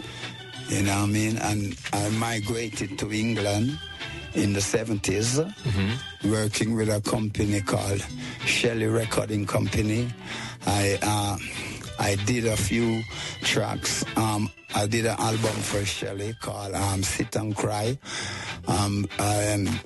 [0.70, 1.38] you know what I mean?
[1.38, 3.78] And I migrated to England
[4.36, 5.44] in the 70s,
[6.24, 8.06] working with a company called
[8.46, 10.08] Shelley Recording Company.
[10.66, 11.38] I, uh,
[12.00, 13.04] I did a few
[13.42, 14.04] tracks.
[14.16, 17.98] Um, I did an album for Shelley called um, Sit and Cry.
[18.68, 19.80] Um, um,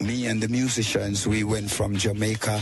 [0.00, 2.60] me and the musicians, we went from Jamaica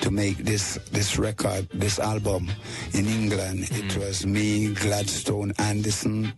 [0.00, 2.50] to make this this record, this album
[2.92, 3.68] in England.
[3.70, 6.32] It was me, Gladstone Anderson,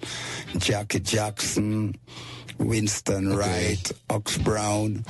[0.59, 1.95] Jackie Jackson,
[2.59, 5.05] Winston Wright, Ox Brown,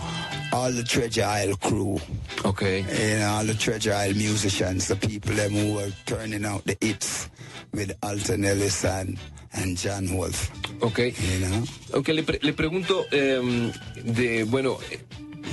[0.53, 1.99] all the Treasure Isle crew.
[2.45, 2.85] Okay.
[2.89, 7.29] And all the Treasure Isle musicians, the people them who were turning out the hits
[7.73, 9.19] with Alton Ellis and,
[9.53, 10.51] and John Wolf.
[10.83, 11.15] Ok.
[11.19, 11.65] You know?
[11.95, 14.99] Ok, le, pre- le pregunto de, bueno, eh,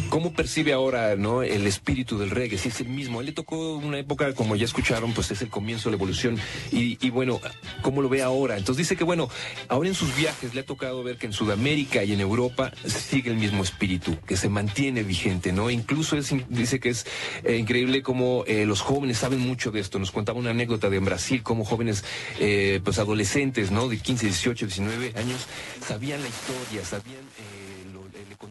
[0.10, 2.58] ¿cómo percibe ahora no el espíritu del reggae?
[2.58, 3.20] Si es el mismo.
[3.20, 6.40] Él le tocó una época, como ya escucharon, pues es el comienzo de la evolución.
[6.72, 7.40] Y, bueno,
[7.82, 8.58] ¿cómo lo ve ahora?
[8.58, 9.30] Entonces dice que, bueno,
[9.68, 13.30] ahora en sus viajes le ha tocado ver que en Sudamérica y en Europa sigue
[13.30, 15.70] el mismo espíritu, que se mantiene vigente, ¿no?
[15.70, 17.06] Incluso es, dice que es
[17.44, 20.00] eh, increíble cómo eh, los jóvenes saben mucho de esto.
[20.00, 22.04] Nos contaba una anécdota de en Brasil, cómo jóvenes,
[22.40, 23.90] eh, pues adolescentes, ¿no?
[23.90, 25.48] De 15, 18, 19 años,
[25.86, 27.63] sabían la historia, sabían...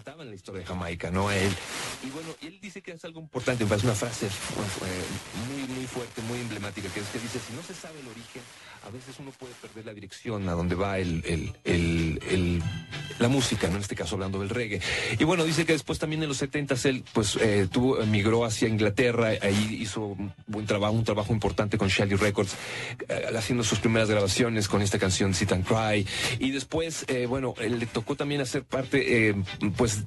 [0.02, 1.30] contaban la historia de Jamaica, ¿no?
[1.30, 1.52] Él.
[2.02, 4.28] Y bueno, él dice que es algo importante, me parece una frase
[5.46, 8.42] muy, muy fuerte, muy emblemática, que es que dice, si no se sabe el origen,
[8.86, 11.52] a veces uno puede perder la dirección a donde va el,
[13.18, 13.76] la música, ¿no?
[13.76, 14.80] En este caso hablando del reggae.
[15.18, 18.68] Y bueno, dice que después también en los 70 él pues eh, tuvo, emigró hacia
[18.68, 22.54] Inglaterra, ahí hizo un trabajo, importante con Shelly Records,
[23.08, 26.06] eh, haciendo sus primeras grabaciones con esta canción Sit and Cry.
[26.38, 29.34] Y después, eh, bueno, le tocó también hacer parte, eh,
[29.76, 30.02] pues,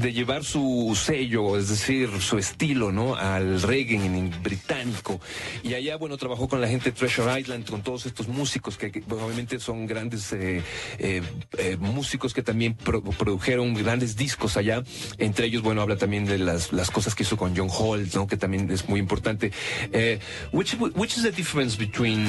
[0.00, 3.14] de llevar su sello, es decir, su estilo, ¿no?
[3.16, 5.20] Al reggae en británico.
[5.62, 8.90] Y allá, bueno, trabajó con la gente de Treasure Island, con todos estos músicos que,
[8.90, 10.62] que, obviamente son grandes eh,
[10.98, 11.22] eh,
[11.58, 14.82] eh, músicos que también pro- produjeron grandes discos allá.
[15.18, 18.26] Entre ellos, bueno, habla también de las, las cosas que hizo con John Holt, ¿no?
[18.26, 19.52] Que también es muy importante.
[20.52, 22.28] Which, which is the difference between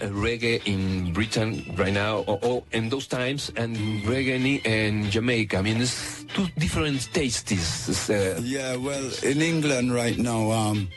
[0.00, 5.58] reggae in Britain right now, or, or in those times, and reggae in, Jamaica.
[5.58, 8.10] I mean, it's two different tastes.
[8.10, 10.88] Uh, Yeah, well, in England right now, um,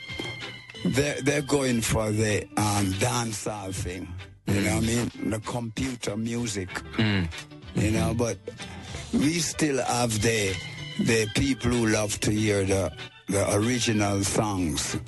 [0.84, 4.08] they're, they're going for the um, dancehall thing.
[4.46, 5.30] You know what I mean?
[5.30, 6.68] The computer music.
[7.74, 8.36] You know, but
[9.12, 10.54] we still have the
[10.98, 12.92] the people who love to hear the
[13.32, 14.98] the original songs.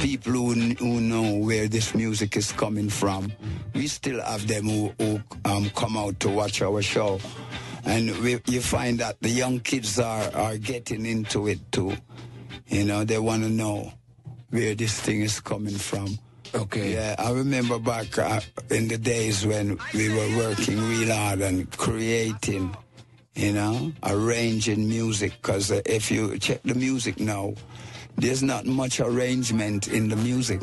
[0.00, 3.32] People who, who know where this music is coming from.
[3.72, 7.20] We still have them who, who um, come out to watch our show.
[7.84, 11.96] And we, you find that the young kids are, are getting into it too.
[12.66, 13.92] You know, they want to know
[14.50, 16.18] where this thing is coming from.
[16.54, 16.94] Okay.
[16.94, 18.40] Yeah, I remember back uh,
[18.70, 22.74] in the days when we were working real hard and creating,
[23.38, 25.32] you know, arranging music.
[25.40, 27.54] Because uh, if you check the music now,
[28.16, 30.60] there's not much arrangement in the music.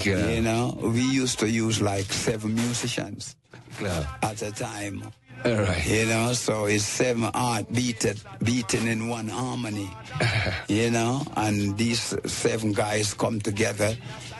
[0.00, 0.26] Yeah.
[0.28, 3.36] You know, we used to use like seven musicians
[3.78, 4.06] claro.
[4.22, 5.02] at a time.
[5.44, 5.86] All right.
[5.86, 9.90] You know, so it's seven art beaten, beaten in one harmony.
[10.68, 13.94] you know, and these seven guys come together.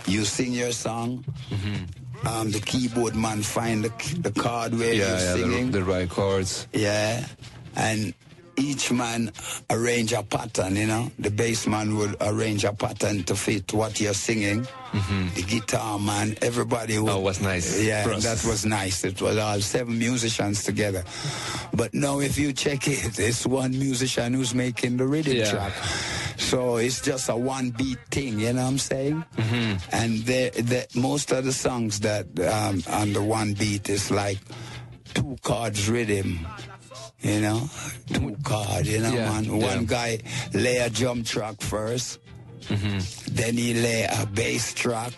[0.06, 1.24] You sing your song.
[2.24, 5.70] Um, the keyboard man find the, the chord where Yeah, you're yeah, singing.
[5.70, 6.66] the, the right chords.
[6.72, 7.26] Yeah,
[7.76, 8.14] and
[8.58, 9.30] each man
[9.68, 11.10] arrange a pattern, you know.
[11.18, 14.66] The bass man will arrange a pattern to fit what you're singing.
[15.34, 17.10] The guitar man, everybody would.
[17.12, 19.04] Oh, was nice Yeah, that was nice.
[19.04, 21.04] It was all seven musicians together.
[21.74, 25.50] But now if you check it, it's one musician who's making the rhythm Yeah.
[25.50, 25.74] track.
[26.38, 29.24] So it's just a one beat thing, you know what I'm saying?
[29.92, 34.38] And the, the, most of the songs that um, on the one beat is like
[35.12, 36.46] two chords rhythm.
[37.20, 37.68] You know,
[38.12, 38.86] two chord.
[38.86, 39.44] You know, Yeah, man.
[39.44, 39.74] yeah.
[39.76, 40.18] One guy
[40.52, 42.18] lay a drum track 1st
[42.68, 43.34] mm-hmm.
[43.34, 45.12] then he lay a bass track.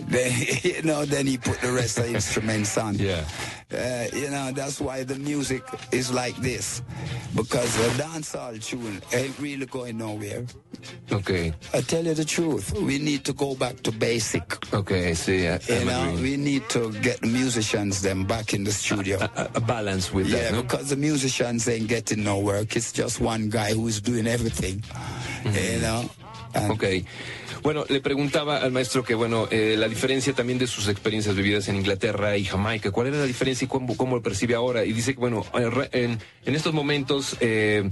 [0.00, 2.94] Then you know, then he put the rest of the instruments on.
[2.96, 3.24] Yeah.
[3.72, 6.82] Uh, you know, that's why the music is like this,
[7.34, 10.44] because the dancehall tune ain't really going nowhere.
[11.10, 11.52] Okay.
[11.72, 14.44] I tell you the truth, we need to go back to basic.
[14.72, 16.22] Okay, see, yeah, You I'm know, agreeing.
[16.22, 19.18] we need to get the musicians them back in the studio.
[19.34, 20.62] a, a balance with Yeah, that, no?
[20.62, 22.76] because the musicians ain't getting no work.
[22.76, 24.84] It's just one guy who's doing everything.
[25.46, 26.10] You know?
[26.54, 27.04] And Ok.
[27.64, 31.66] Bueno, le preguntaba al maestro que, bueno, eh, la diferencia también de sus experiencias vividas
[31.68, 34.84] en Inglaterra y Jamaica, ¿cuál era la diferencia y cómo, cómo lo percibe ahora?
[34.84, 35.46] Y dice que, bueno,
[35.92, 37.88] en, en estos momentos, eh,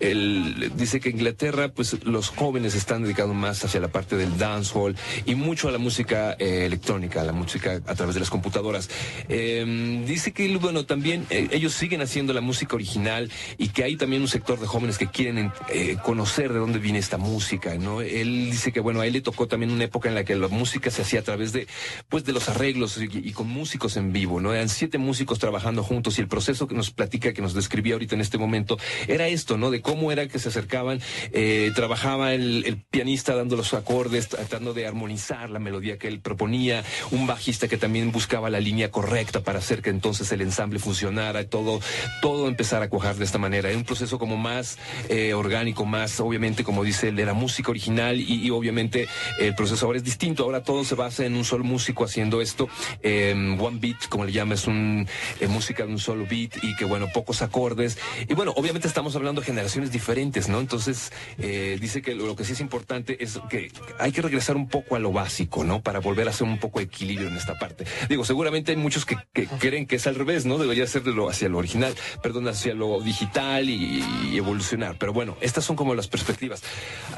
[0.00, 4.96] él dice que Inglaterra, pues los jóvenes están dedicados más hacia la parte del dancehall
[5.24, 8.88] y mucho a la música eh, electrónica, a la música a través de las computadoras.
[9.28, 13.96] Eh, dice que, bueno, también eh, ellos siguen haciendo la música original y que hay
[13.96, 18.00] también un sector de jóvenes que quieren eh, conocer de dónde viene esta música, ¿no?
[18.00, 20.48] Él dice que, bueno, a él le tocó también una época en la que la
[20.48, 21.66] música se hacía a través de,
[22.08, 24.52] pues, de los arreglos y, y con músicos en vivo, ¿no?
[24.52, 28.14] Eran siete músicos trabajando juntos y el proceso que nos platica, que nos describía ahorita
[28.14, 29.70] en este momento, era esto, ¿no?
[29.70, 31.00] De cómo era que se acercaban,
[31.32, 36.82] eh, trabajaba el, pianista dando los acordes, tratando de armonizar la melodía que él proponía,
[37.10, 41.44] un bajista que también buscaba la línea correcta para hacer que entonces el ensamble funcionara,
[41.44, 41.80] todo,
[42.22, 43.68] todo empezara a cuajar de esta manera.
[43.68, 44.78] Era un proceso como más
[45.10, 49.06] eh, orgánico, más, obviamente, como dice él, de la música original y, obviamente
[49.38, 50.44] el proceso ahora es distinto.
[50.44, 52.68] Ahora todo se basa en un solo músico haciendo esto.
[53.02, 55.06] eh, one beat, como le llama, es un
[55.40, 57.98] eh, música de un solo beat y que, bueno, pocos acordes.
[58.26, 60.60] Y bueno, obviamente estamos hablando de generaciones diferentes, ¿no?
[60.60, 64.56] Entonces, eh, dice que lo, lo que sí es importante es que hay que regresar
[64.56, 65.82] un poco a lo básico, ¿no?
[65.82, 67.84] Para volver a hacer un poco de equilibrio en esta parte.
[68.08, 70.58] Digo, seguramente hay muchos que, que creen que es al revés, ¿no?
[70.58, 74.96] Debería ser de lo hacia lo original, perdón, hacia lo digital y, y evolucionar.
[74.98, 76.62] Pero bueno, estas son como las perspectivas.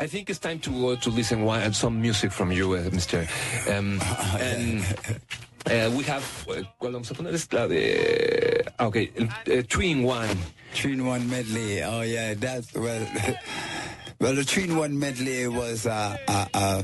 [0.03, 3.27] I think it's time to go to listen one, some music from you, uh, Mr.
[3.69, 4.01] Um,
[4.41, 4.83] and
[5.66, 7.35] uh, we have, uh, ¿cuál vamos a poner?
[7.35, 10.56] Es la de, ah, ok, eh, Three in One.
[10.77, 11.82] Three in one medley.
[11.82, 13.01] Oh yeah, that's well.
[14.20, 16.82] well, the three in one medley was uh, uh, uh,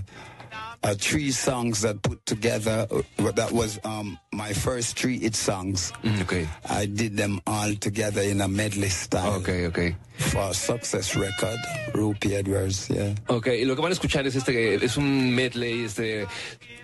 [0.84, 2.86] uh, three songs that put together.
[2.90, 5.92] uh, That was um, my first three hit songs.
[6.02, 6.46] Mm, ok.
[6.68, 9.36] I did them all together in a medley style.
[9.40, 9.94] Ok, ok.
[10.18, 11.58] For Success Record,
[11.94, 13.14] Rupee Edwards, yeah.
[13.28, 16.26] Ok, y lo que van a escuchar es este, es un medley, este,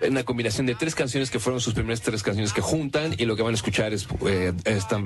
[0.05, 3.35] una combinación de tres canciones que fueron sus primeras tres canciones que juntan y lo
[3.35, 4.99] que van a escuchar es eh, esta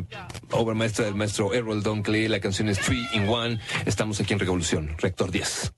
[0.52, 4.40] obra maestra del maestro Errol Dunkley, la canción es Three in One, estamos aquí en
[4.40, 5.74] Revolución, Rector 10.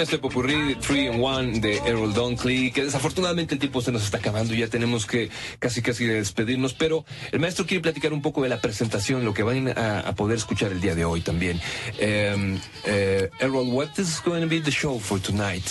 [0.00, 4.02] Escucharon este popurrí 3 in 1 de Errol Dunkley, que desafortunadamente el tiempo se nos
[4.04, 5.28] está acabando, ya tenemos que
[5.58, 9.42] casi casi despedirnos, pero el maestro quiere platicar un poco de la presentación, lo que
[9.42, 11.60] van a, a poder escuchar el día de hoy también.
[12.00, 15.64] Um, uh, Errol, what is going to be the show for tonight?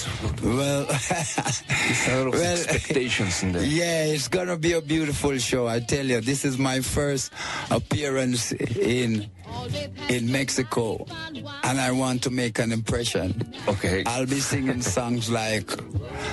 [0.44, 0.86] Well,
[2.08, 3.64] Well, expectations in there.
[3.64, 5.68] yeah, it's gonna be a beautiful show.
[5.68, 7.32] I tell you, this is my first
[7.72, 9.30] appearance in
[10.10, 11.06] in Mexico,
[11.64, 13.54] and I want to make an impression.
[13.68, 14.04] Okay.
[14.06, 15.68] I'll be singing songs like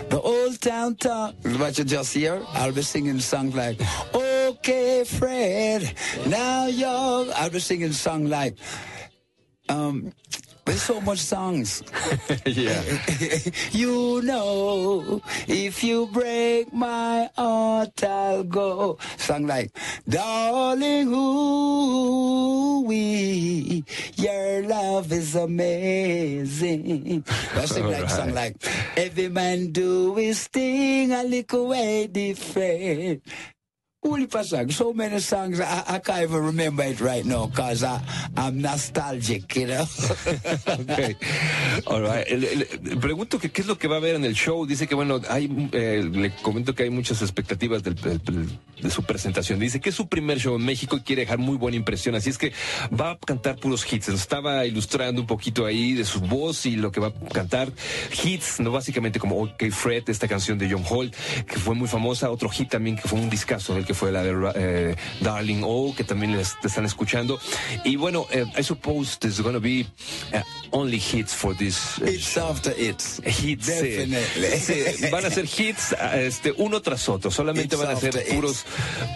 [0.08, 2.42] the Old Town Talk, what you just hear.
[2.50, 3.80] I'll be singing songs like
[4.14, 5.92] Okay, Fred,
[6.26, 7.32] now you're.
[7.34, 8.56] I'll be singing songs like
[9.68, 10.12] um.
[10.66, 11.80] There's so much songs.
[12.44, 12.82] yeah.
[13.70, 18.98] you know, if you break my heart, I'll go.
[19.16, 19.70] Song like,
[20.08, 23.84] darling, ooh, we,
[24.16, 27.22] your love is amazing.
[27.54, 28.56] I sing like song like,
[28.96, 33.22] every man do his thing, a little way different.
[34.06, 38.60] Holy song, so many songs, I, I can't even remember it right now because I'm
[38.62, 39.84] nostalgic, you know.
[40.66, 41.16] Ok.
[41.86, 42.28] All right.
[42.30, 44.64] Le, le- pregunto que qué es lo que va a haber en el show.
[44.66, 48.90] Dice que, bueno, hay, eh, le comento que hay muchas expectativas del, del- del de
[48.90, 49.58] su presentación.
[49.58, 52.28] Dice que es su primer show en México y quiere dejar muy buena impresión, así
[52.30, 52.52] es que
[52.98, 54.08] va a cantar puros hits.
[54.08, 57.72] Nos estaba ilustrando un poquito ahí de su voz y lo que va a cantar.
[58.22, 61.14] Hits, no básicamente como OK Fred, esta canción de John Holt,
[61.46, 62.30] que fue muy famosa.
[62.30, 65.94] Otro hit también que fue un discazo, el que fue la de eh, Darling O,
[65.96, 67.40] que también les te están escuchando.
[67.84, 69.86] Y bueno, eh, I suppose there's gonna be
[70.32, 70.40] uh,
[70.70, 71.98] only hits for this.
[72.00, 73.20] uh, It's after it's.
[73.24, 73.68] hits.
[73.68, 74.58] eh, Definitely.
[74.60, 77.30] sí, van a ser hits ah, este, uno tras otro.
[77.30, 78.64] Solamente van a ser puros,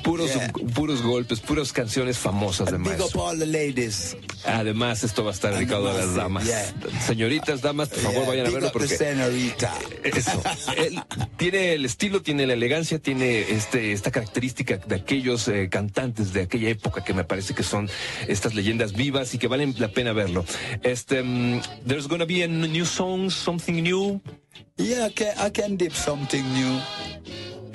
[0.03, 0.53] puros, Yeah.
[0.75, 4.17] puros golpes, puras canciones famosas de Big up all the ladies.
[4.45, 6.45] Además, esto va a estar dedicado a las damas.
[6.47, 6.73] yeah.
[7.07, 9.75] Señoritas, damas, por favor, Yeah, vayan a big verlo up the porque senorita.
[10.05, 10.43] eso.
[10.77, 11.03] Él
[11.37, 16.43] tiene el estilo, tiene la elegancia, tiene este, esta característica de aquellos eh, cantantes de
[16.43, 17.89] aquella época que me parece que son
[18.29, 20.45] estas leyendas vivas y que valen la pena verlo.
[20.83, 24.21] Este, mm, there's gonna be a new song, something new.
[24.77, 26.81] Yeah, I I can dip something new.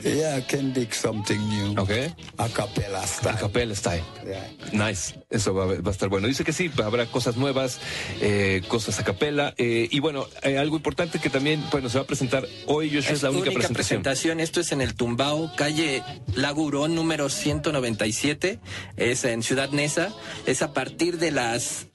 [0.06, 1.82] Yeah, I can dig something new.
[1.82, 2.14] Okay.
[2.38, 3.38] A cappella A style.
[3.40, 4.04] capella style.
[4.24, 4.48] Yeah.
[4.72, 6.28] Nice, eso va, a- va a estar bueno.
[6.28, 7.80] Dice que sí, habrá cosas nuevas,
[8.22, 9.54] eh, cosas a capela.
[9.58, 13.00] eh, y bueno, eh, algo importante que también, bueno, se va a presentar hoy, yo
[13.00, 13.74] es la única, presentación.
[14.04, 14.40] presentación.
[14.40, 16.04] Esto es en el Tumbao, calle
[16.36, 18.60] Lagurón, número 197.
[18.98, 20.10] Es en Ciudad Neza.
[20.46, 21.88] Es a partir de las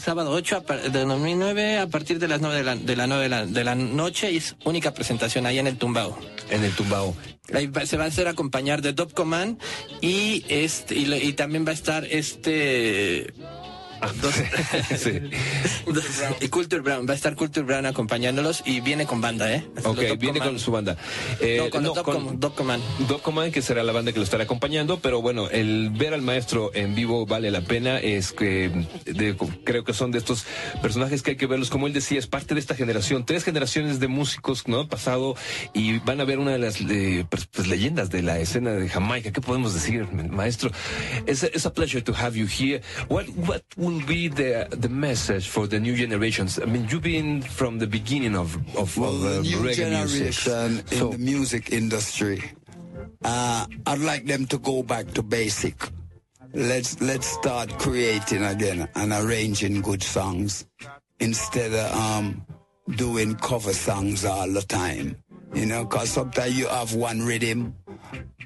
[0.00, 3.06] sábado 8 a par- de 2009 a partir de las 9 de la, de la,
[3.06, 6.18] 9 de la, de la noche y es única presentación ahí en el Tumbao.
[6.50, 7.14] En el tumbao.
[7.54, 9.58] Ahí va- se va a hacer acompañar de Dop Command
[10.00, 13.32] y este y, y también va a estar este
[14.96, 15.20] sí.
[16.40, 19.64] y Culture Brown va a estar Culture Brown acompañándolos y viene con banda, ¿eh?
[19.76, 20.42] Los Ok, viene Command.
[20.44, 20.96] con su banda.
[21.40, 22.82] Eh, no, con, los Dop Com- Dop Command.
[23.08, 26.22] Doc Command, que será la banda que lo estará acompañando, pero bueno, el ver al
[26.22, 27.98] maestro en vivo vale la pena.
[27.98, 28.70] Es que
[29.04, 30.44] de- creo que son de estos
[30.82, 31.70] personajes que hay que verlos.
[31.70, 34.88] Como él decía, es parte de esta generación, tres generaciones de músicos, ¿no?
[34.88, 35.36] Pasado,
[35.74, 38.88] y van a ver una de las eh, pues, pues, leyendas de la escena de
[38.88, 39.32] Jamaica.
[39.32, 40.70] ¿Qué podemos decir, maestro?
[41.26, 42.82] It's a pleasure to have you here.
[43.08, 46.58] What what will be the the message for the new generations?
[46.58, 49.90] I mean, you've been from the beginning of of, Well, of the uh, new reggae
[49.90, 50.32] music.
[50.34, 52.42] generation in So- the music industry,
[53.24, 55.74] uh, I'd like them to go back to basic.
[56.54, 60.66] Let's let's start creating again and arranging good songs
[61.20, 62.44] instead of um,
[62.96, 65.16] doing cover songs all the time.
[65.54, 67.74] You know, because sometimes you have one rhythm,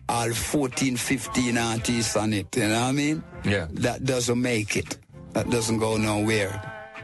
[0.09, 2.49] all 14, 15 artists on it.
[2.57, 3.23] You know what I mean?
[3.45, 3.67] Yeah.
[3.73, 4.97] That doesn't make it.
[5.35, 6.55] That doesn't go nowhere.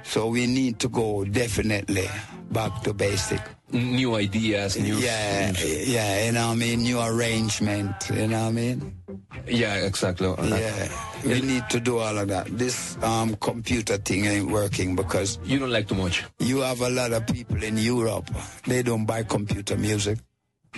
[0.02, 2.08] So we need to go definitely
[2.50, 3.40] back to basic.
[3.72, 5.52] new ideas, new Yeah,
[5.86, 6.82] yeah, you know what I mean?
[6.82, 8.94] New arrangement, you know what I mean?
[9.46, 10.26] Yeah, exactly.
[10.42, 10.88] Yeah,
[11.24, 12.46] we need to do all of that.
[12.58, 16.24] This um, computer thing ain't working because You don't like too much.
[16.40, 18.30] you have a lot of people in Europe,
[18.66, 20.18] they don't buy computer music.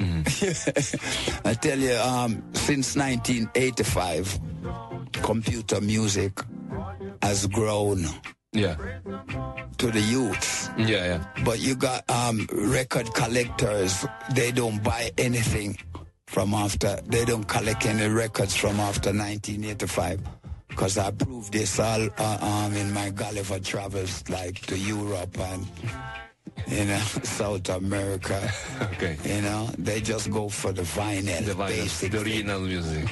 [1.45, 4.41] I tell you, um, since 1985,
[5.23, 6.33] computer music
[7.23, 8.05] has grown
[8.53, 8.77] Yeah,
[9.79, 10.69] to the youths.
[10.77, 10.87] yeah,
[11.17, 11.25] yeah.
[11.45, 14.05] But you got um, record collectors.
[14.35, 15.79] They don't buy anything
[16.27, 17.01] from after.
[17.07, 20.21] They don't collect any records from after 1985.
[20.69, 25.67] Because I proved this all uh, um, in my Gulliver travels, like to Europe and
[26.67, 28.39] you know South America.
[28.95, 29.17] Okay.
[29.25, 33.09] You know, they just go for the vinyl, The vinyl, basic the original music.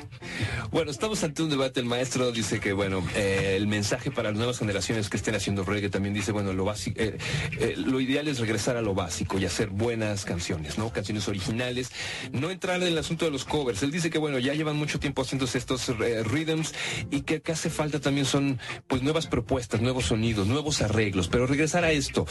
[0.71, 1.81] Bueno, estamos ante un debate.
[1.81, 5.65] El maestro dice que, bueno, eh, el mensaje para las nuevas generaciones que estén haciendo
[5.65, 7.19] reggae también dice, bueno, lo básico, eh,
[7.59, 10.93] eh, lo ideal es regresar a lo básico y hacer buenas canciones, ¿no?
[10.93, 11.91] Canciones originales.
[12.33, 13.83] No entrar en el asunto de los covers.
[13.83, 16.73] Él dice que, bueno, ya llevan mucho tiempo haciéndose estos eh, rhythms
[17.11, 21.29] y que hace falta también son, pues, nuevas propuestas, nuevos sonidos, nuevos arreglos.
[21.29, 22.27] Pero regresar a esto,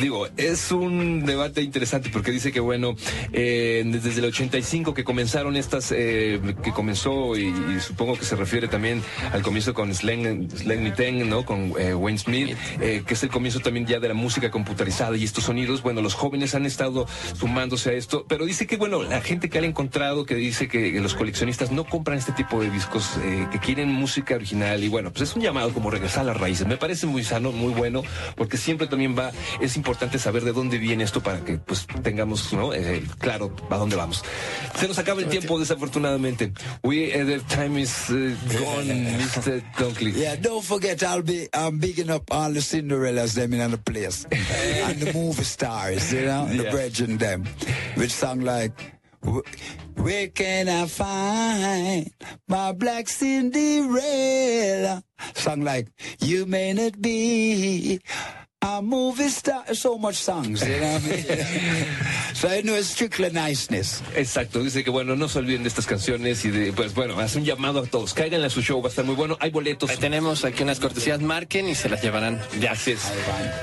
[0.00, 2.94] digo, es un debate interesante porque dice que, bueno,
[3.32, 8.36] eh, desde el 85 que comenzaron estas, eh, que comenzó y, y supongo que se
[8.36, 9.02] refiere también
[9.32, 11.44] al comienzo con Slang, Slang Mitten, ¿no?
[11.44, 15.16] Con eh, Wayne Smith, eh, que es el comienzo también ya de la música computarizada
[15.16, 15.82] y estos sonidos.
[15.82, 17.06] Bueno, los jóvenes han estado
[17.38, 20.98] sumándose a esto, pero dice que, bueno, la gente que ha encontrado que dice que
[21.00, 25.10] los coleccionistas no compran este tipo de discos, eh, que quieren música original y bueno,
[25.10, 26.66] pues es un llamado como regresar a las raíces.
[26.66, 28.02] Me parece muy sano, muy bueno,
[28.36, 32.52] porque siempre también va, es importante saber de dónde viene esto para que pues tengamos,
[32.52, 32.72] ¿no?
[32.72, 34.22] Eh, claro, a dónde vamos.
[34.78, 36.52] Se nos acaba el tiempo, desafortunadamente.
[36.82, 39.62] We, eh, the time is eh, gone, Mr.
[39.76, 40.12] Dunkley.
[40.14, 44.24] Yeah, don't forget I'll be I'm bigging up all the Cinderellas them in the place.
[44.30, 46.70] and the movie stars, you know, the Yeah.
[46.70, 47.44] brethren them.
[47.96, 48.72] With song like
[49.24, 49.42] "Wh-
[49.96, 52.10] Where can I find
[52.48, 55.02] my black Cinderella?
[55.34, 55.88] Song like
[56.20, 58.00] You may not be
[58.62, 59.74] a movie star.
[59.74, 60.98] So much songs, you know?
[62.34, 64.02] So I know it's strictly niceness.
[64.16, 67.38] Exacto, dice que bueno, no se olviden de estas canciones y de, pues bueno, hace
[67.38, 68.14] un llamado a todos.
[68.14, 69.36] Cáiganle a su show, va a estar muy bueno.
[69.38, 69.90] Hay boletos.
[69.90, 72.40] Ahí tenemos aquí unas cortesías, marquen y se las llevarán.
[72.68, 73.00] Así es.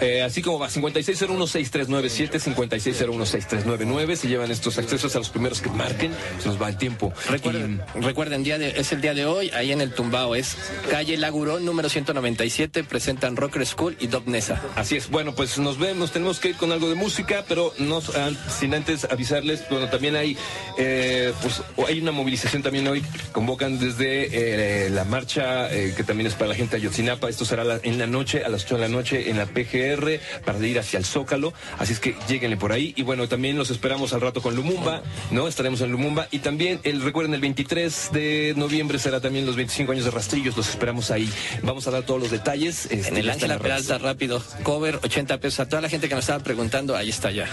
[0.02, 4.16] Eh, así como va, 56016397, 56016399.
[4.16, 6.12] Se llevan estos accesos a los primeros que marquen.
[6.42, 7.12] Se nos va el tiempo.
[7.28, 10.56] Recuerden, recuerden día de- es el día de hoy, ahí en el Tumbao, es
[10.92, 14.62] calle Lagurón, número 197, presentan Rocker School y Dub Nesa.
[14.90, 18.02] Así es, bueno, pues nos vemos, tenemos que ir con algo de música, pero no
[18.16, 20.36] an- sin antes avisarles, bueno, también hay,
[20.80, 26.26] eh, pues hay una movilización también hoy, convocan desde eh, la marcha eh, que también
[26.26, 28.78] es para la gente de Ayotzinapa, esto será la- en la noche, a las 8
[28.78, 32.58] de la noche en la PGR, para ir hacia el Zócalo, así es que lleguenle
[32.58, 35.48] por ahí, y bueno, también los esperamos al rato con Lumumba, ¿no?
[35.48, 39.92] Estaremos en Lumumba, y también, el recuerden, el 23 de noviembre será también los 25
[39.92, 41.30] años de Rastrillos, los esperamos ahí,
[41.62, 42.86] vamos a dar todos los detalles.
[42.90, 43.60] este, En el Ángela.
[43.60, 44.42] Peralta rápido,
[44.80, 45.60] cover 80 pesos.
[45.60, 47.48] A toda la gente que nos estaba preguntando, ahí está ya.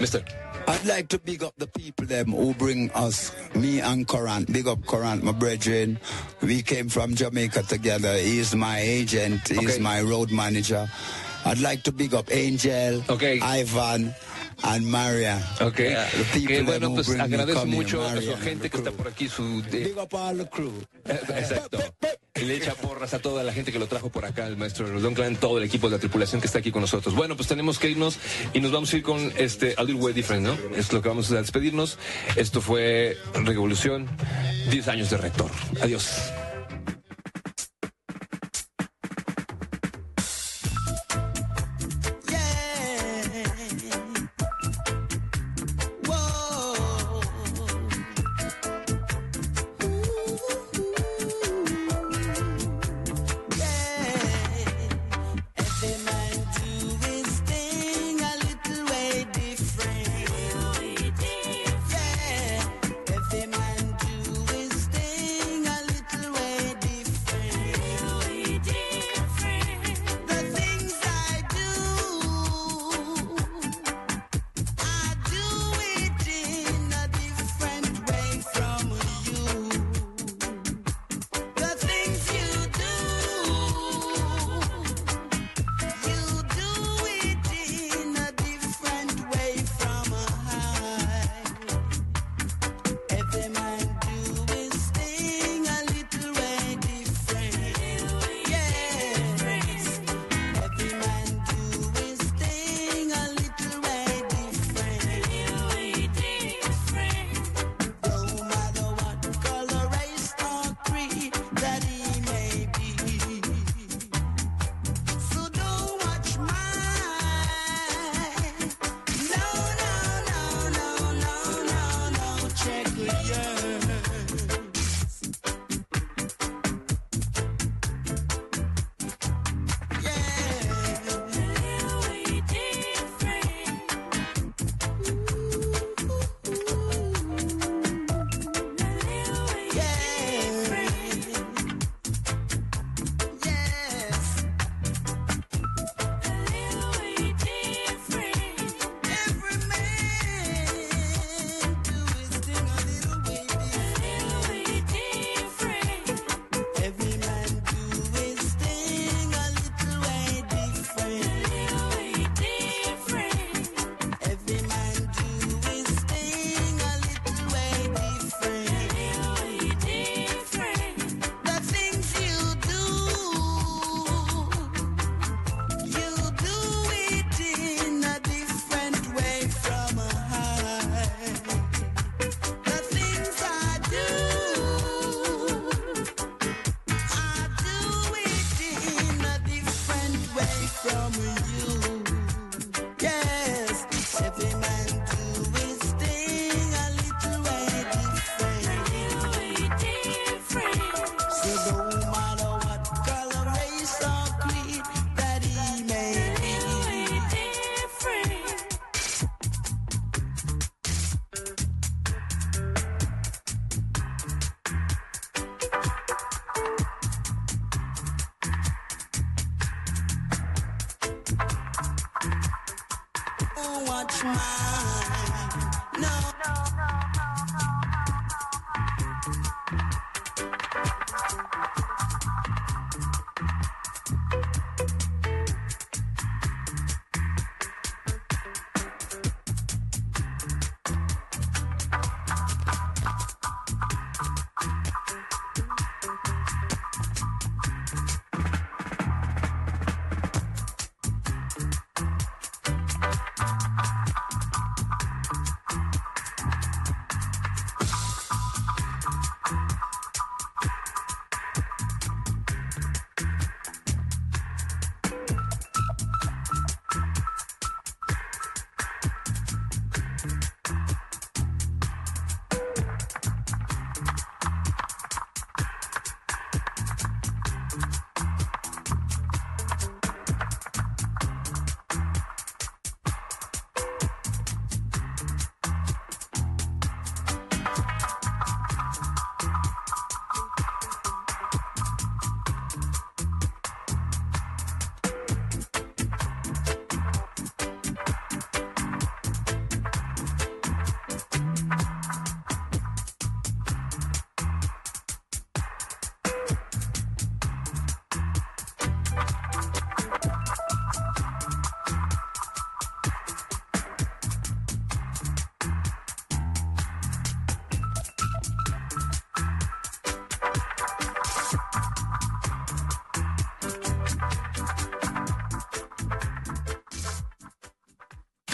[0.00, 0.22] Mister.
[0.68, 4.52] I'd like to big up the people them who bring us, me and Corant.
[4.52, 5.98] Big up Corant, my brethren.
[6.42, 8.14] We came from Jamaica together.
[8.18, 9.46] He's my agent.
[9.48, 9.78] He's Okay.
[9.78, 10.90] my road manager.
[11.44, 13.38] I'd like to big up Angel, Okay.
[13.40, 14.12] Ivan,
[14.64, 15.40] and Maria.
[15.60, 18.20] Ok, The people que them bueno, who pues bring me agradezco come here, mucho a
[18.20, 19.62] su gente que está por aquí, su...
[19.70, 20.74] de- Big up all the crew.
[21.06, 21.78] Exacto.
[22.44, 25.14] Le echa porras a toda la gente que lo trajo por acá, el maestro Don
[25.14, 27.14] Clan, todo el equipo de la tripulación que está aquí con nosotros.
[27.14, 28.18] Bueno, pues tenemos que irnos
[28.52, 30.76] y nos vamos a ir con este A Little Way Different, ¿no?
[30.76, 31.98] Es lo que vamos a despedirnos.
[32.36, 34.08] Esto fue Revolución,
[34.70, 35.50] 10 años de rector.
[35.80, 36.30] Adiós.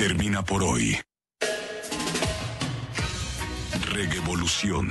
[0.08, 0.98] Termina por hoy.
[3.92, 4.88] Revolución.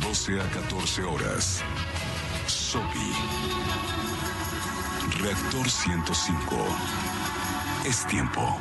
[0.00, 1.64] 12 a 14 horas.
[2.46, 3.10] Sopi.
[5.20, 6.66] Reactor 105.
[7.84, 8.56] Es tiempo.